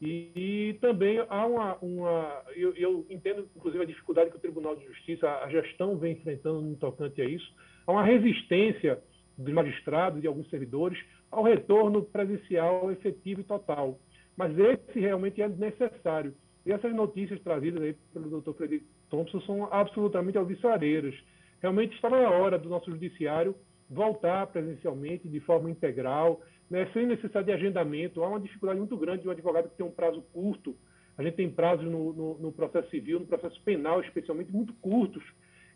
[0.00, 1.76] E, e também há uma.
[1.82, 6.14] uma eu, eu, entendo, inclusive, a dificuldade que o Tribunal de Justiça, a gestão vem
[6.14, 7.54] enfrentando no tocante a isso.
[7.86, 8.98] Há uma resistência
[9.36, 10.98] dos magistrados e alguns servidores
[11.30, 13.98] ao retorno presencial efetivo e total.
[14.36, 16.34] Mas esse realmente é necessário.
[16.64, 18.52] E essas notícias trazidas aí pelo Dr.
[18.52, 21.14] Frederico Thompson são absolutamente alvissareiras
[21.62, 23.54] realmente está na hora do nosso judiciário
[23.88, 28.22] voltar presencialmente de forma integral, né, sem necessidade de agendamento.
[28.22, 30.76] Há uma dificuldade muito grande de um advogado que tem um prazo curto.
[31.16, 35.22] A gente tem prazos no, no, no processo civil, no processo penal, especialmente, muito curtos.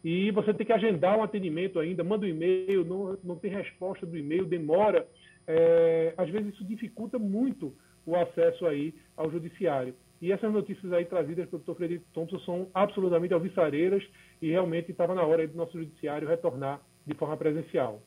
[0.03, 4.07] E você tem que agendar um atendimento ainda, manda um e-mail, não, não tem resposta
[4.07, 5.07] do e-mail, demora.
[5.47, 9.95] É, às vezes isso dificulta muito o acesso aí ao judiciário.
[10.21, 11.75] E essas notícias aí trazidas pelo Dr.
[11.75, 14.03] Frederico Thompson são absolutamente alvissareiras
[14.41, 18.03] e realmente estava na hora do nosso judiciário retornar de forma presencial.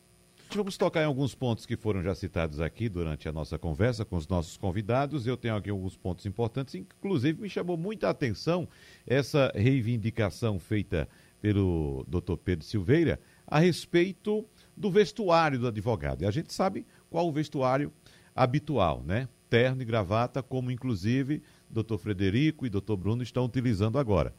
[0.51, 4.16] Vamos tocar em alguns pontos que foram já citados aqui durante a nossa conversa com
[4.16, 5.28] os nossos convidados.
[5.28, 8.68] Eu tenho aqui alguns pontos importantes, inclusive me chamou muita atenção
[9.05, 11.07] essa reivindicação feita
[11.39, 12.36] pelo Dr.
[12.43, 14.43] Pedro Silveira a respeito
[14.76, 16.24] do vestuário do advogado.
[16.24, 17.93] E a gente sabe qual o vestuário
[18.36, 19.30] habitual, né?
[19.51, 21.97] Terno e gravata, como inclusive Dr.
[21.97, 22.95] Frederico e Dr.
[22.97, 24.34] Bruno estão utilizando agora.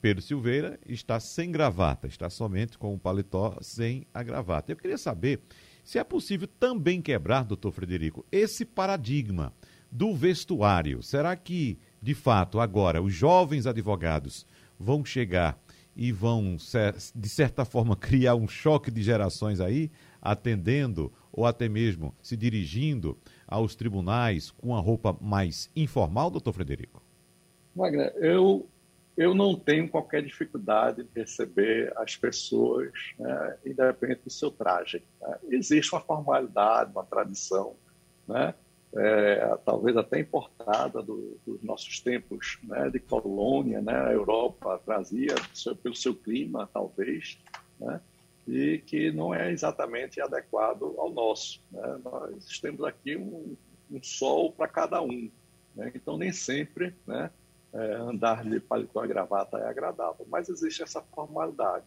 [0.00, 4.72] Pedro Silveira está sem gravata, está somente com o paletó sem a gravata.
[4.72, 5.40] Eu queria saber
[5.84, 9.52] se é possível também quebrar, doutor Frederico, esse paradigma
[9.90, 11.02] do vestuário.
[11.02, 14.46] Será que, de fato, agora os jovens advogados
[14.78, 15.62] vão chegar
[15.94, 16.56] e vão,
[17.14, 19.90] de certa forma, criar um choque de gerações aí,
[20.20, 23.16] atendendo ou até mesmo se dirigindo
[23.52, 27.02] aos tribunais com a roupa mais informal, doutor Frederico?
[27.74, 28.68] Wagner, eu
[29.16, 35.02] eu não tenho qualquer dificuldade de receber as pessoas, né, independente do seu traje.
[35.20, 35.38] Né?
[35.50, 37.76] Existe uma formalidade, uma tradição,
[38.26, 38.54] né,
[38.94, 45.34] é, talvez até importada do, dos nossos tempos né, de colônia, né, a Europa trazia
[45.82, 47.38] pelo seu clima, talvez,
[47.78, 48.00] né,
[48.46, 51.62] e que não é exatamente adequado ao nosso.
[51.70, 52.00] Né?
[52.04, 53.56] Nós temos aqui um,
[53.90, 55.30] um sol para cada um,
[55.74, 55.92] né?
[55.94, 57.30] então nem sempre né,
[57.72, 61.86] é, andar de paletó e gravata é agradável, mas existe essa formalidade.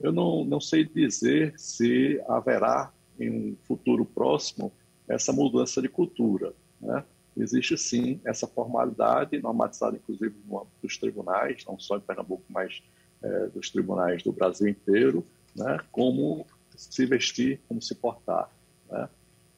[0.00, 4.72] Eu não, não sei dizer se haverá em um futuro próximo
[5.08, 6.52] essa mudança de cultura.
[6.80, 7.04] Né?
[7.36, 12.82] Existe sim essa formalidade, normatizada inclusive no âmbito dos tribunais, não só em Pernambuco, mas
[13.22, 15.24] é, dos tribunais do Brasil inteiro,
[15.54, 15.78] né?
[15.90, 16.46] como
[16.76, 18.50] se vestir, como se portar.
[18.90, 19.08] Né?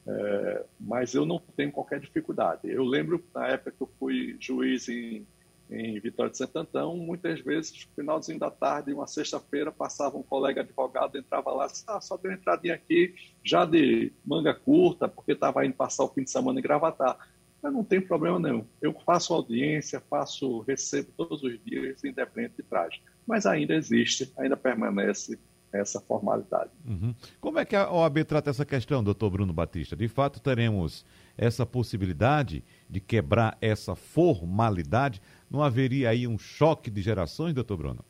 [0.07, 2.61] É, mas eu não tenho qualquer dificuldade.
[2.69, 5.25] Eu lembro na época que eu fui juiz em
[5.69, 10.23] em Vitória de Santo Antão, muitas vezes, no finalzinho da tarde, uma sexta-feira, passava um
[10.23, 15.07] colega advogado, entrava lá, disse, ah, só deu uma entradinha aqui, já de manga curta,
[15.07, 17.17] porque estava indo passar o fim de semana em Gravatar.
[17.61, 18.63] Mas não tem problema nenhum.
[18.79, 23.01] Eu faço audiência, faço, recebo todos os dias, independente de traje.
[23.25, 25.39] Mas ainda existe, ainda permanece
[25.79, 26.71] essa formalidade.
[26.87, 27.13] Uhum.
[27.39, 29.95] Como é que a OAB trata essa questão, doutor Bruno Batista?
[29.95, 31.05] De fato, teremos
[31.37, 35.21] essa possibilidade de quebrar essa formalidade?
[35.49, 38.05] Não haveria aí um choque de gerações, doutor Bruno?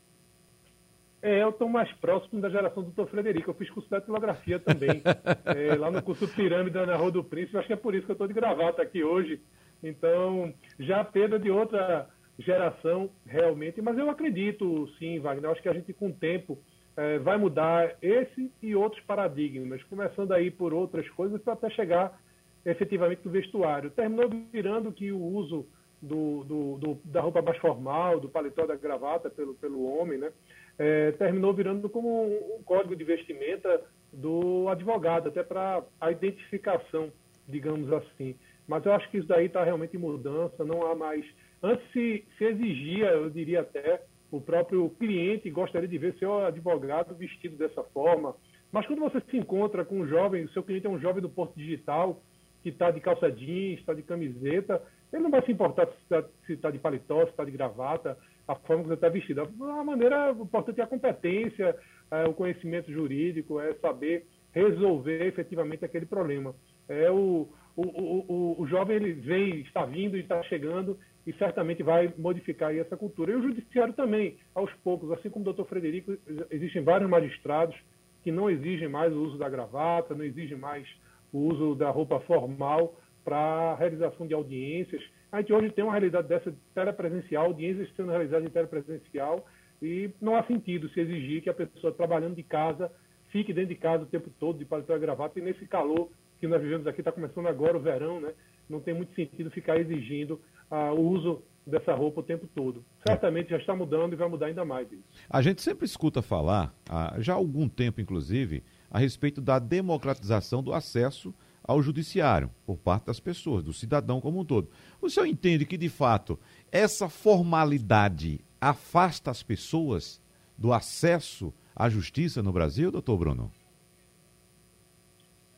[1.22, 3.50] É, eu estou mais próximo da geração do doutor Frederico.
[3.50, 5.02] Eu fiz curso de etnografia também,
[5.44, 7.58] é, lá no curso Pirâmide na Rua do Príncipe.
[7.58, 9.40] Acho que é por isso que eu estou de gravata aqui hoje.
[9.82, 12.08] Então, já Pedro de outra
[12.38, 13.82] geração, realmente.
[13.82, 15.46] Mas eu acredito, sim, Wagner.
[15.46, 16.58] Eu acho que a gente, com o tempo,
[16.96, 22.18] é, vai mudar esse e outros paradigmas, começando aí por outras coisas, para até chegar
[22.64, 23.90] efetivamente no vestuário.
[23.90, 25.66] Terminou virando que o uso
[26.00, 30.32] do, do, do, da roupa mais formal, do paletó, da gravata pelo, pelo homem, né?
[30.78, 33.82] É, terminou virando como um, um, código de vestimenta
[34.12, 37.10] do advogado, até para a identificação,
[37.48, 38.36] digamos assim.
[38.68, 41.24] Mas eu acho que isso daí está realmente em mudança, não há mais.
[41.62, 47.14] Antes se, se exigia, eu diria até, o próprio cliente gostaria de ver seu advogado
[47.14, 48.34] vestido dessa forma.
[48.72, 51.28] Mas quando você se encontra com um jovem, o seu cliente é um jovem do
[51.28, 52.20] Porto Digital,
[52.62, 56.68] que está de calça jeans, está de camiseta, ele não vai se importar se está
[56.68, 58.18] tá de paletó, se está de gravata,
[58.48, 59.42] a forma que você está vestido.
[59.42, 61.76] A maneira importante é a competência,
[62.10, 66.54] é o conhecimento jurídico, é saber resolver efetivamente aquele problema.
[66.88, 71.82] É o, o, o, o jovem ele vem, está vindo e está chegando e certamente
[71.82, 73.32] vai modificar essa cultura.
[73.32, 76.16] E o judiciário também, aos poucos, assim como o doutor Frederico,
[76.50, 77.76] existem vários magistrados
[78.22, 80.86] que não exigem mais o uso da gravata, não exigem mais
[81.32, 85.02] o uso da roupa formal, para realização de audiências.
[85.32, 89.44] A gente hoje tem uma realidade dessa telepresencial, audiências sendo realizadas em telepresencial,
[89.82, 92.90] e não há sentido se exigir que a pessoa trabalhando de casa
[93.30, 96.08] fique dentro de casa o tempo todo de paletó e gravata, e nesse calor
[96.38, 98.32] que nós vivemos aqui, está começando agora o verão, né?
[98.68, 100.40] não tem muito sentido ficar exigindo
[100.70, 102.84] ah, o uso dessa roupa o tempo todo.
[103.06, 105.02] Certamente já está mudando e vai mudar ainda mais isso.
[105.28, 106.72] A gente sempre escuta falar,
[107.18, 111.34] já há algum tempo inclusive, a respeito da democratização do acesso
[111.66, 114.70] ao judiciário por parte das pessoas, do cidadão como um todo.
[115.00, 116.38] O senhor entende que, de fato,
[116.70, 120.22] essa formalidade afasta as pessoas
[120.56, 123.52] do acesso à justiça no Brasil, doutor Bruno?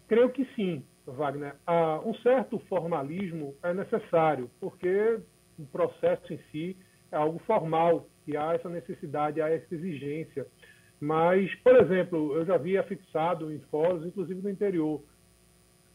[0.09, 0.83] Creio que sim,
[1.13, 1.57] Wagner.
[2.05, 5.21] Um certo formalismo é necessário, porque
[5.59, 6.77] o processo em si
[7.11, 10.47] é algo formal e há essa necessidade, há essa exigência.
[11.01, 15.03] Mas, por exemplo, eu já havia fixado em fóruns, inclusive no interior,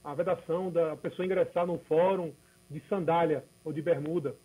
[0.03, 2.34] a vedação da pessoa ingressar num fórum
[2.70, 4.36] de sandália ou de bermuda.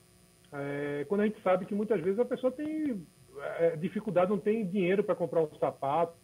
[0.52, 3.06] é, quando a gente sabe que muitas vezes a pessoa tem
[3.58, 6.14] é, dificuldade, não tem dinheiro para comprar um sapato,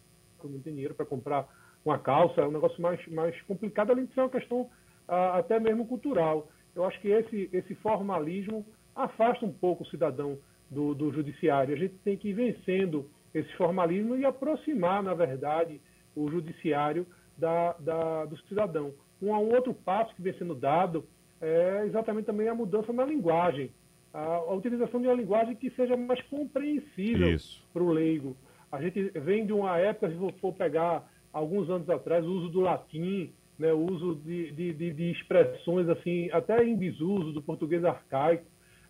[0.43, 1.47] não tem dinheiro para comprar
[1.85, 4.69] uma calça, é um negócio mais, mais complicado, além de ser uma questão
[5.07, 6.49] ah, até mesmo cultural.
[6.75, 8.65] Eu acho que esse, esse formalismo
[8.95, 10.37] afasta um pouco o cidadão
[10.69, 11.75] do, do judiciário.
[11.75, 15.79] A gente tem que ir vencendo esse formalismo e aproximar, na verdade,
[16.15, 17.05] o judiciário
[17.37, 18.93] da, da, do cidadão.
[19.21, 21.05] Um, um outro passo que vem sendo dado
[21.39, 23.71] é exatamente também a mudança na linguagem.
[24.13, 27.37] A, a utilização de uma linguagem que seja mais compreensível
[27.73, 28.35] para o leigo.
[28.71, 32.61] A gente vem de uma época, se for pegar alguns anos atrás, o uso do
[32.61, 38.45] latim, né, o uso de, de, de, expressões assim, até em desuso do português arcaico.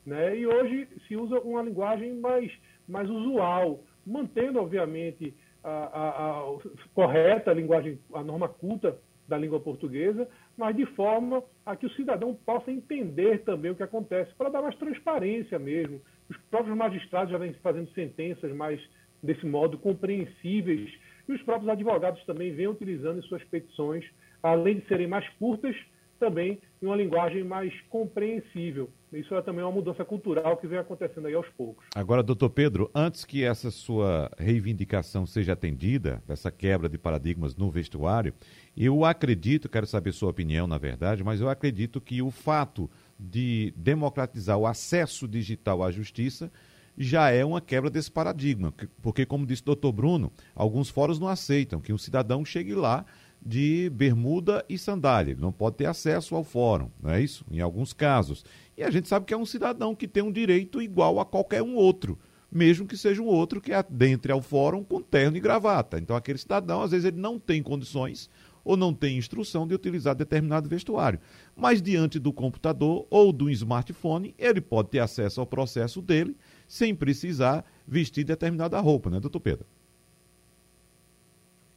[0.05, 2.51] Né, e hoje se usa uma linguagem mais,
[2.87, 5.33] mais usual, mantendo, obviamente,
[5.63, 6.57] a, a, a
[6.93, 8.95] correta a linguagem, a norma culta
[9.27, 13.81] da língua portuguesa, mas de forma a que o cidadão possa entender também o que
[13.81, 15.99] acontece, para dar mais transparência mesmo.
[16.29, 18.79] Os próprios magistrados já vêm fazendo sentenças mais
[19.23, 20.93] desse modo, compreensíveis,
[21.27, 24.05] e os próprios advogados também vêm utilizando em suas petições,
[24.41, 25.75] além de serem mais curtas,
[26.19, 28.89] também em uma linguagem mais compreensível.
[29.11, 31.85] Isso é também uma mudança cultural que vem acontecendo aí aos poucos.
[31.95, 37.69] Agora, doutor Pedro, antes que essa sua reivindicação seja atendida, essa quebra de paradigmas no
[37.69, 38.33] vestuário,
[38.75, 43.73] eu acredito, quero saber sua opinião, na verdade, mas eu acredito que o fato de
[43.75, 46.51] democratizar o acesso digital à justiça
[46.97, 48.73] já é uma quebra desse paradigma.
[49.01, 53.05] Porque, como disse o doutor Bruno, alguns fóruns não aceitam que um cidadão chegue lá
[53.45, 55.31] de bermuda e sandália.
[55.31, 57.45] Ele não pode ter acesso ao fórum, não é isso?
[57.51, 58.43] Em alguns casos.
[58.75, 61.61] E a gente sabe que é um cidadão que tem um direito igual a qualquer
[61.61, 62.17] um outro,
[62.51, 65.99] mesmo que seja um outro que adentre ao fórum com terno e gravata.
[65.99, 68.29] Então, aquele cidadão, às vezes, ele não tem condições
[68.63, 71.19] ou não tem instrução de utilizar determinado vestuário.
[71.55, 76.35] Mas diante do computador ou do smartphone, ele pode ter acesso ao processo dele
[76.67, 79.65] sem precisar vestir determinada roupa, né, doutor Pedro?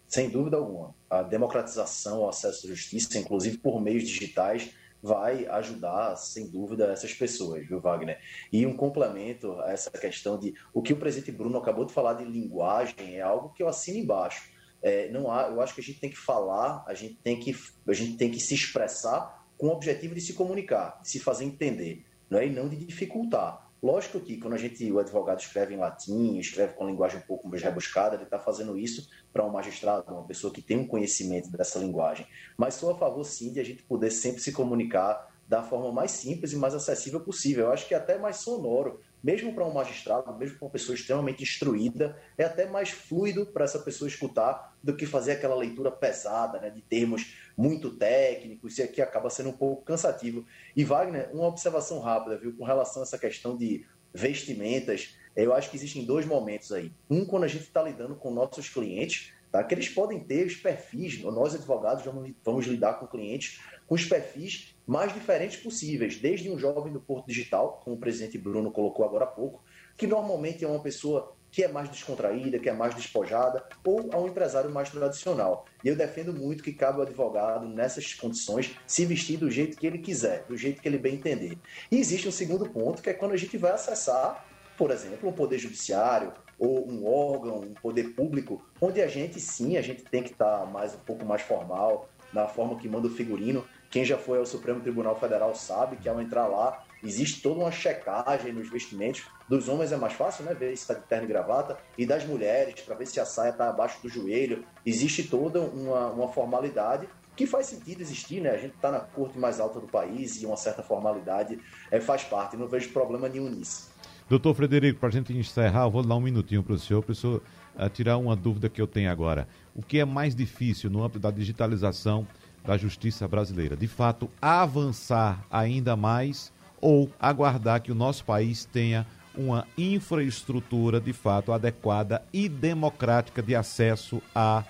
[0.06, 0.94] Sem dúvida alguma.
[1.10, 4.70] A democratização, o acesso à justiça, inclusive por meios digitais,
[5.02, 8.18] vai ajudar, sem dúvida, essas pessoas, viu, Wagner?
[8.52, 12.14] E um complemento a essa questão de o que o presidente Bruno acabou de falar
[12.14, 14.50] de linguagem é algo que eu assino embaixo.
[14.82, 17.54] É, não há, eu acho que a gente tem que falar, a gente tem que,
[17.86, 21.44] a gente tem que se expressar com o objetivo de se comunicar, de se fazer
[21.44, 22.46] entender, não é?
[22.46, 23.67] E não de dificultar.
[23.82, 27.48] Lógico que quando a gente, o advogado escreve em latim, escreve com linguagem um pouco
[27.48, 31.50] mais rebuscada, ele está fazendo isso para um magistrado, uma pessoa que tem um conhecimento
[31.50, 32.26] dessa linguagem.
[32.56, 36.10] Mas sou a favor, sim, de a gente poder sempre se comunicar da forma mais
[36.10, 37.66] simples e mais acessível possível.
[37.66, 40.94] Eu acho que é até mais sonoro mesmo para um magistrado, mesmo para uma pessoa
[40.94, 45.90] extremamente instruída, é até mais fluido para essa pessoa escutar do que fazer aquela leitura
[45.90, 50.46] pesada, né, de termos muito técnicos, e aqui acaba sendo um pouco cansativo.
[50.76, 53.84] E Wagner, uma observação rápida, viu, com relação a essa questão de
[54.14, 56.92] vestimentas, eu acho que existem dois momentos aí.
[57.10, 60.54] Um, quando a gente está lidando com nossos clientes, tá, que eles podem ter os
[60.54, 66.50] perfis, nós advogados vamos, vamos lidar com clientes com os perfis mais diferentes possíveis, desde
[66.50, 69.64] um jovem do Porto Digital, como o presidente Bruno colocou agora há pouco,
[69.96, 74.18] que normalmente é uma pessoa que é mais descontraída, que é mais despojada, ou a
[74.18, 75.64] um empresário mais tradicional.
[75.82, 79.86] E eu defendo muito que cabe ao advogado, nessas condições, se vestir do jeito que
[79.86, 81.58] ele quiser, do jeito que ele bem entender.
[81.90, 84.44] E existe um segundo ponto, que é quando a gente vai acessar,
[84.76, 89.76] por exemplo, um poder judiciário, ou um órgão, um poder público, onde a gente sim,
[89.76, 93.10] a gente tem que estar mais um pouco mais formal, na forma que manda o
[93.10, 97.60] figurino, quem já foi ao Supremo Tribunal Federal sabe que ao entrar lá existe toda
[97.60, 99.26] uma checagem nos vestimentos.
[99.48, 100.52] Dos homens é mais fácil, né?
[100.52, 101.78] Ver se está de terno e gravata.
[101.96, 104.64] E das mulheres, para ver se a saia está abaixo do joelho.
[104.84, 108.50] Existe toda uma, uma formalidade que faz sentido existir, né?
[108.50, 111.58] A gente está na corte mais alta do país e uma certa formalidade
[111.90, 112.56] é, faz parte.
[112.56, 113.90] Não vejo problema nenhum nisso.
[114.28, 117.12] Doutor Frederico, para a gente encerrar, eu vou dar um minutinho para o senhor, para
[117.12, 117.42] o senhor
[117.78, 119.48] uh, tirar uma dúvida que eu tenho agora.
[119.74, 122.26] O que é mais difícil no âmbito da digitalização
[122.62, 123.74] da justiça brasileira.
[123.74, 129.06] De fato, avançar ainda mais ou aguardar que o nosso país tenha
[129.38, 134.64] uma infraestrutura de fato adequada e democrática de acesso à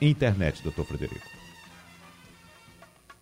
[0.00, 1.26] internet, doutor Frederico.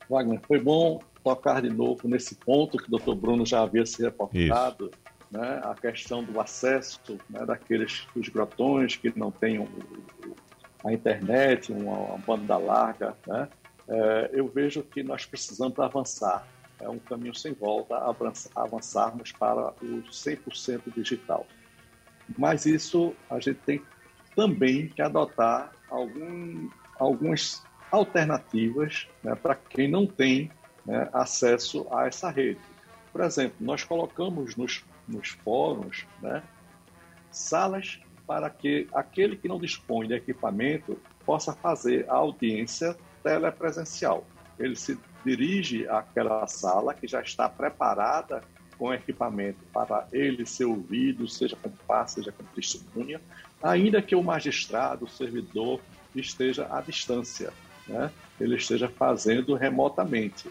[0.09, 4.03] Wagner, foi bom tocar de novo nesse ponto que o doutor Bruno já havia se
[4.03, 4.91] reportado,
[5.31, 9.67] né, a questão do acesso né, daqueles os grotões que não têm
[10.85, 13.49] a internet, uma, uma banda larga, né,
[13.89, 16.47] é, eu vejo que nós precisamos avançar.
[16.81, 17.97] É um caminho sem volta
[18.55, 21.47] avançarmos para o 100% digital.
[22.37, 23.83] Mas isso a gente tem
[24.35, 26.69] também que adotar algum,
[26.99, 30.51] algumas alternativas né, para quem não tem
[30.85, 32.61] né, acesso a essa rede.
[33.13, 36.43] Por exemplo, nós colocamos nos nos fóruns, né,
[37.31, 44.27] salas para que aquele que não dispõe de equipamento possa fazer a audiência telepresencial.
[44.59, 48.43] Ele se dirige àquela sala que já está preparada
[48.79, 53.21] com equipamento para ele ser ouvido, seja como par, seja como testemunha,
[53.63, 55.81] ainda que o magistrado, o servidor,
[56.15, 57.53] esteja à distância,
[57.89, 58.11] né?
[58.41, 60.49] ele esteja fazendo remotamente.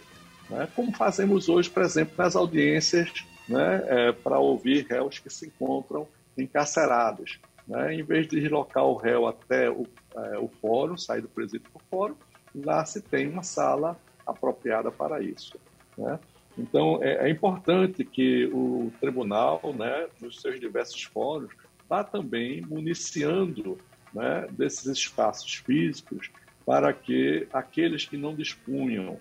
[0.50, 0.68] Né?
[0.76, 6.08] Como fazemos hoje, por exemplo, nas audiências né, é, para ouvir réus que se encontram
[6.38, 7.40] encarcerados.
[7.68, 7.96] Né?
[7.96, 11.82] Em vez de deslocar o réu até o, é, o fórum, sair do presídio para
[11.82, 12.16] o fórum,
[12.56, 15.58] lá se tem uma sala apropriada para isso.
[15.98, 16.20] Né?
[16.58, 21.52] Então, é, é, importante que o tribunal, né, nos seus diversos fóruns,
[21.90, 23.78] vá também municiando
[24.14, 26.32] né, desses espaços físicos
[26.66, 29.18] para que aqueles que não dispunham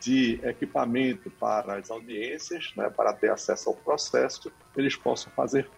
[0.00, 5.68] de equipamento para as audiências, né, para ter acesso ao processo, eles possam fazer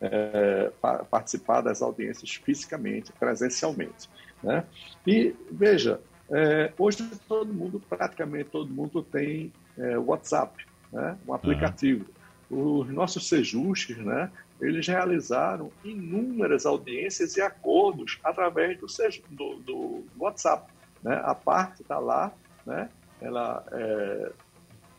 [0.00, 0.70] é,
[1.10, 4.08] participar das audiências fisicamente, presencialmente.
[4.42, 4.64] Né?
[5.06, 6.00] E veja,
[6.30, 11.16] é, hoje todo mundo, praticamente todo mundo tem é, WhatsApp, né?
[11.26, 12.04] um aplicativo.
[12.50, 12.80] Uhum.
[12.80, 14.30] Os nossos sejustes, né?
[14.60, 18.86] eles realizaram inúmeras audiências e acordos através do,
[19.30, 20.70] do, do WhatsApp.
[21.02, 21.20] Né?
[21.24, 22.32] A parte está lá,
[22.66, 22.88] né?
[23.20, 24.32] ela é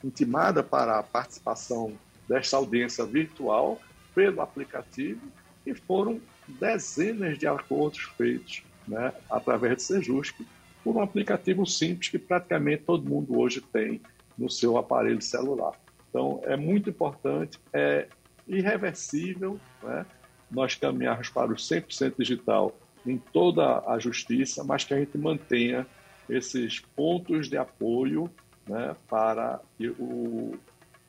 [0.04, 1.94] intimada para a participação
[2.28, 3.80] desta audiência virtual
[4.16, 5.22] pelo aplicativo
[5.66, 10.36] e foram dezenas de acordos feitos né, através do Sejusc
[10.84, 14.02] por um aplicativo simples que praticamente todo mundo hoje tem
[14.38, 15.74] no seu aparelho celular.
[16.10, 18.08] Então, é muito importante, é
[18.48, 20.06] irreversível né,
[20.50, 22.76] nós caminharmos para o 100% digital
[23.06, 25.86] em toda a justiça, mas que a gente mantenha
[26.30, 28.30] esses pontos de apoio
[28.68, 29.60] né, para
[30.00, 30.58] o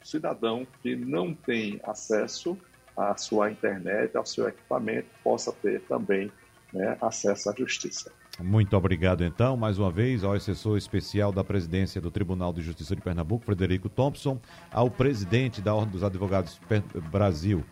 [0.02, 2.56] cidadão que não tem acesso
[2.96, 6.30] à sua internet, ao seu equipamento, possa ter também
[6.72, 8.12] né, acesso à justiça.
[8.42, 12.96] Muito obrigado, então, mais uma vez, ao assessor especial da presidência do Tribunal de Justiça
[12.96, 14.40] de Pernambuco, Frederico Thompson,
[14.72, 16.58] ao presidente da Ordem dos Advogados
[17.10, 17.62] Brasil,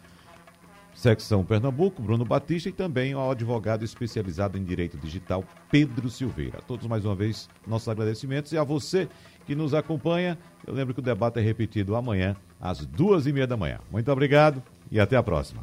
[0.94, 6.58] secção Pernambuco, Bruno Batista, e também ao advogado especializado em direito digital, Pedro Silveira.
[6.58, 9.08] A todos, mais uma vez, nossos agradecimentos e a você
[9.46, 10.36] que nos acompanha.
[10.66, 13.78] Eu lembro que o debate é repetido amanhã, às duas e meia da manhã.
[13.90, 15.62] Muito obrigado e até a próxima.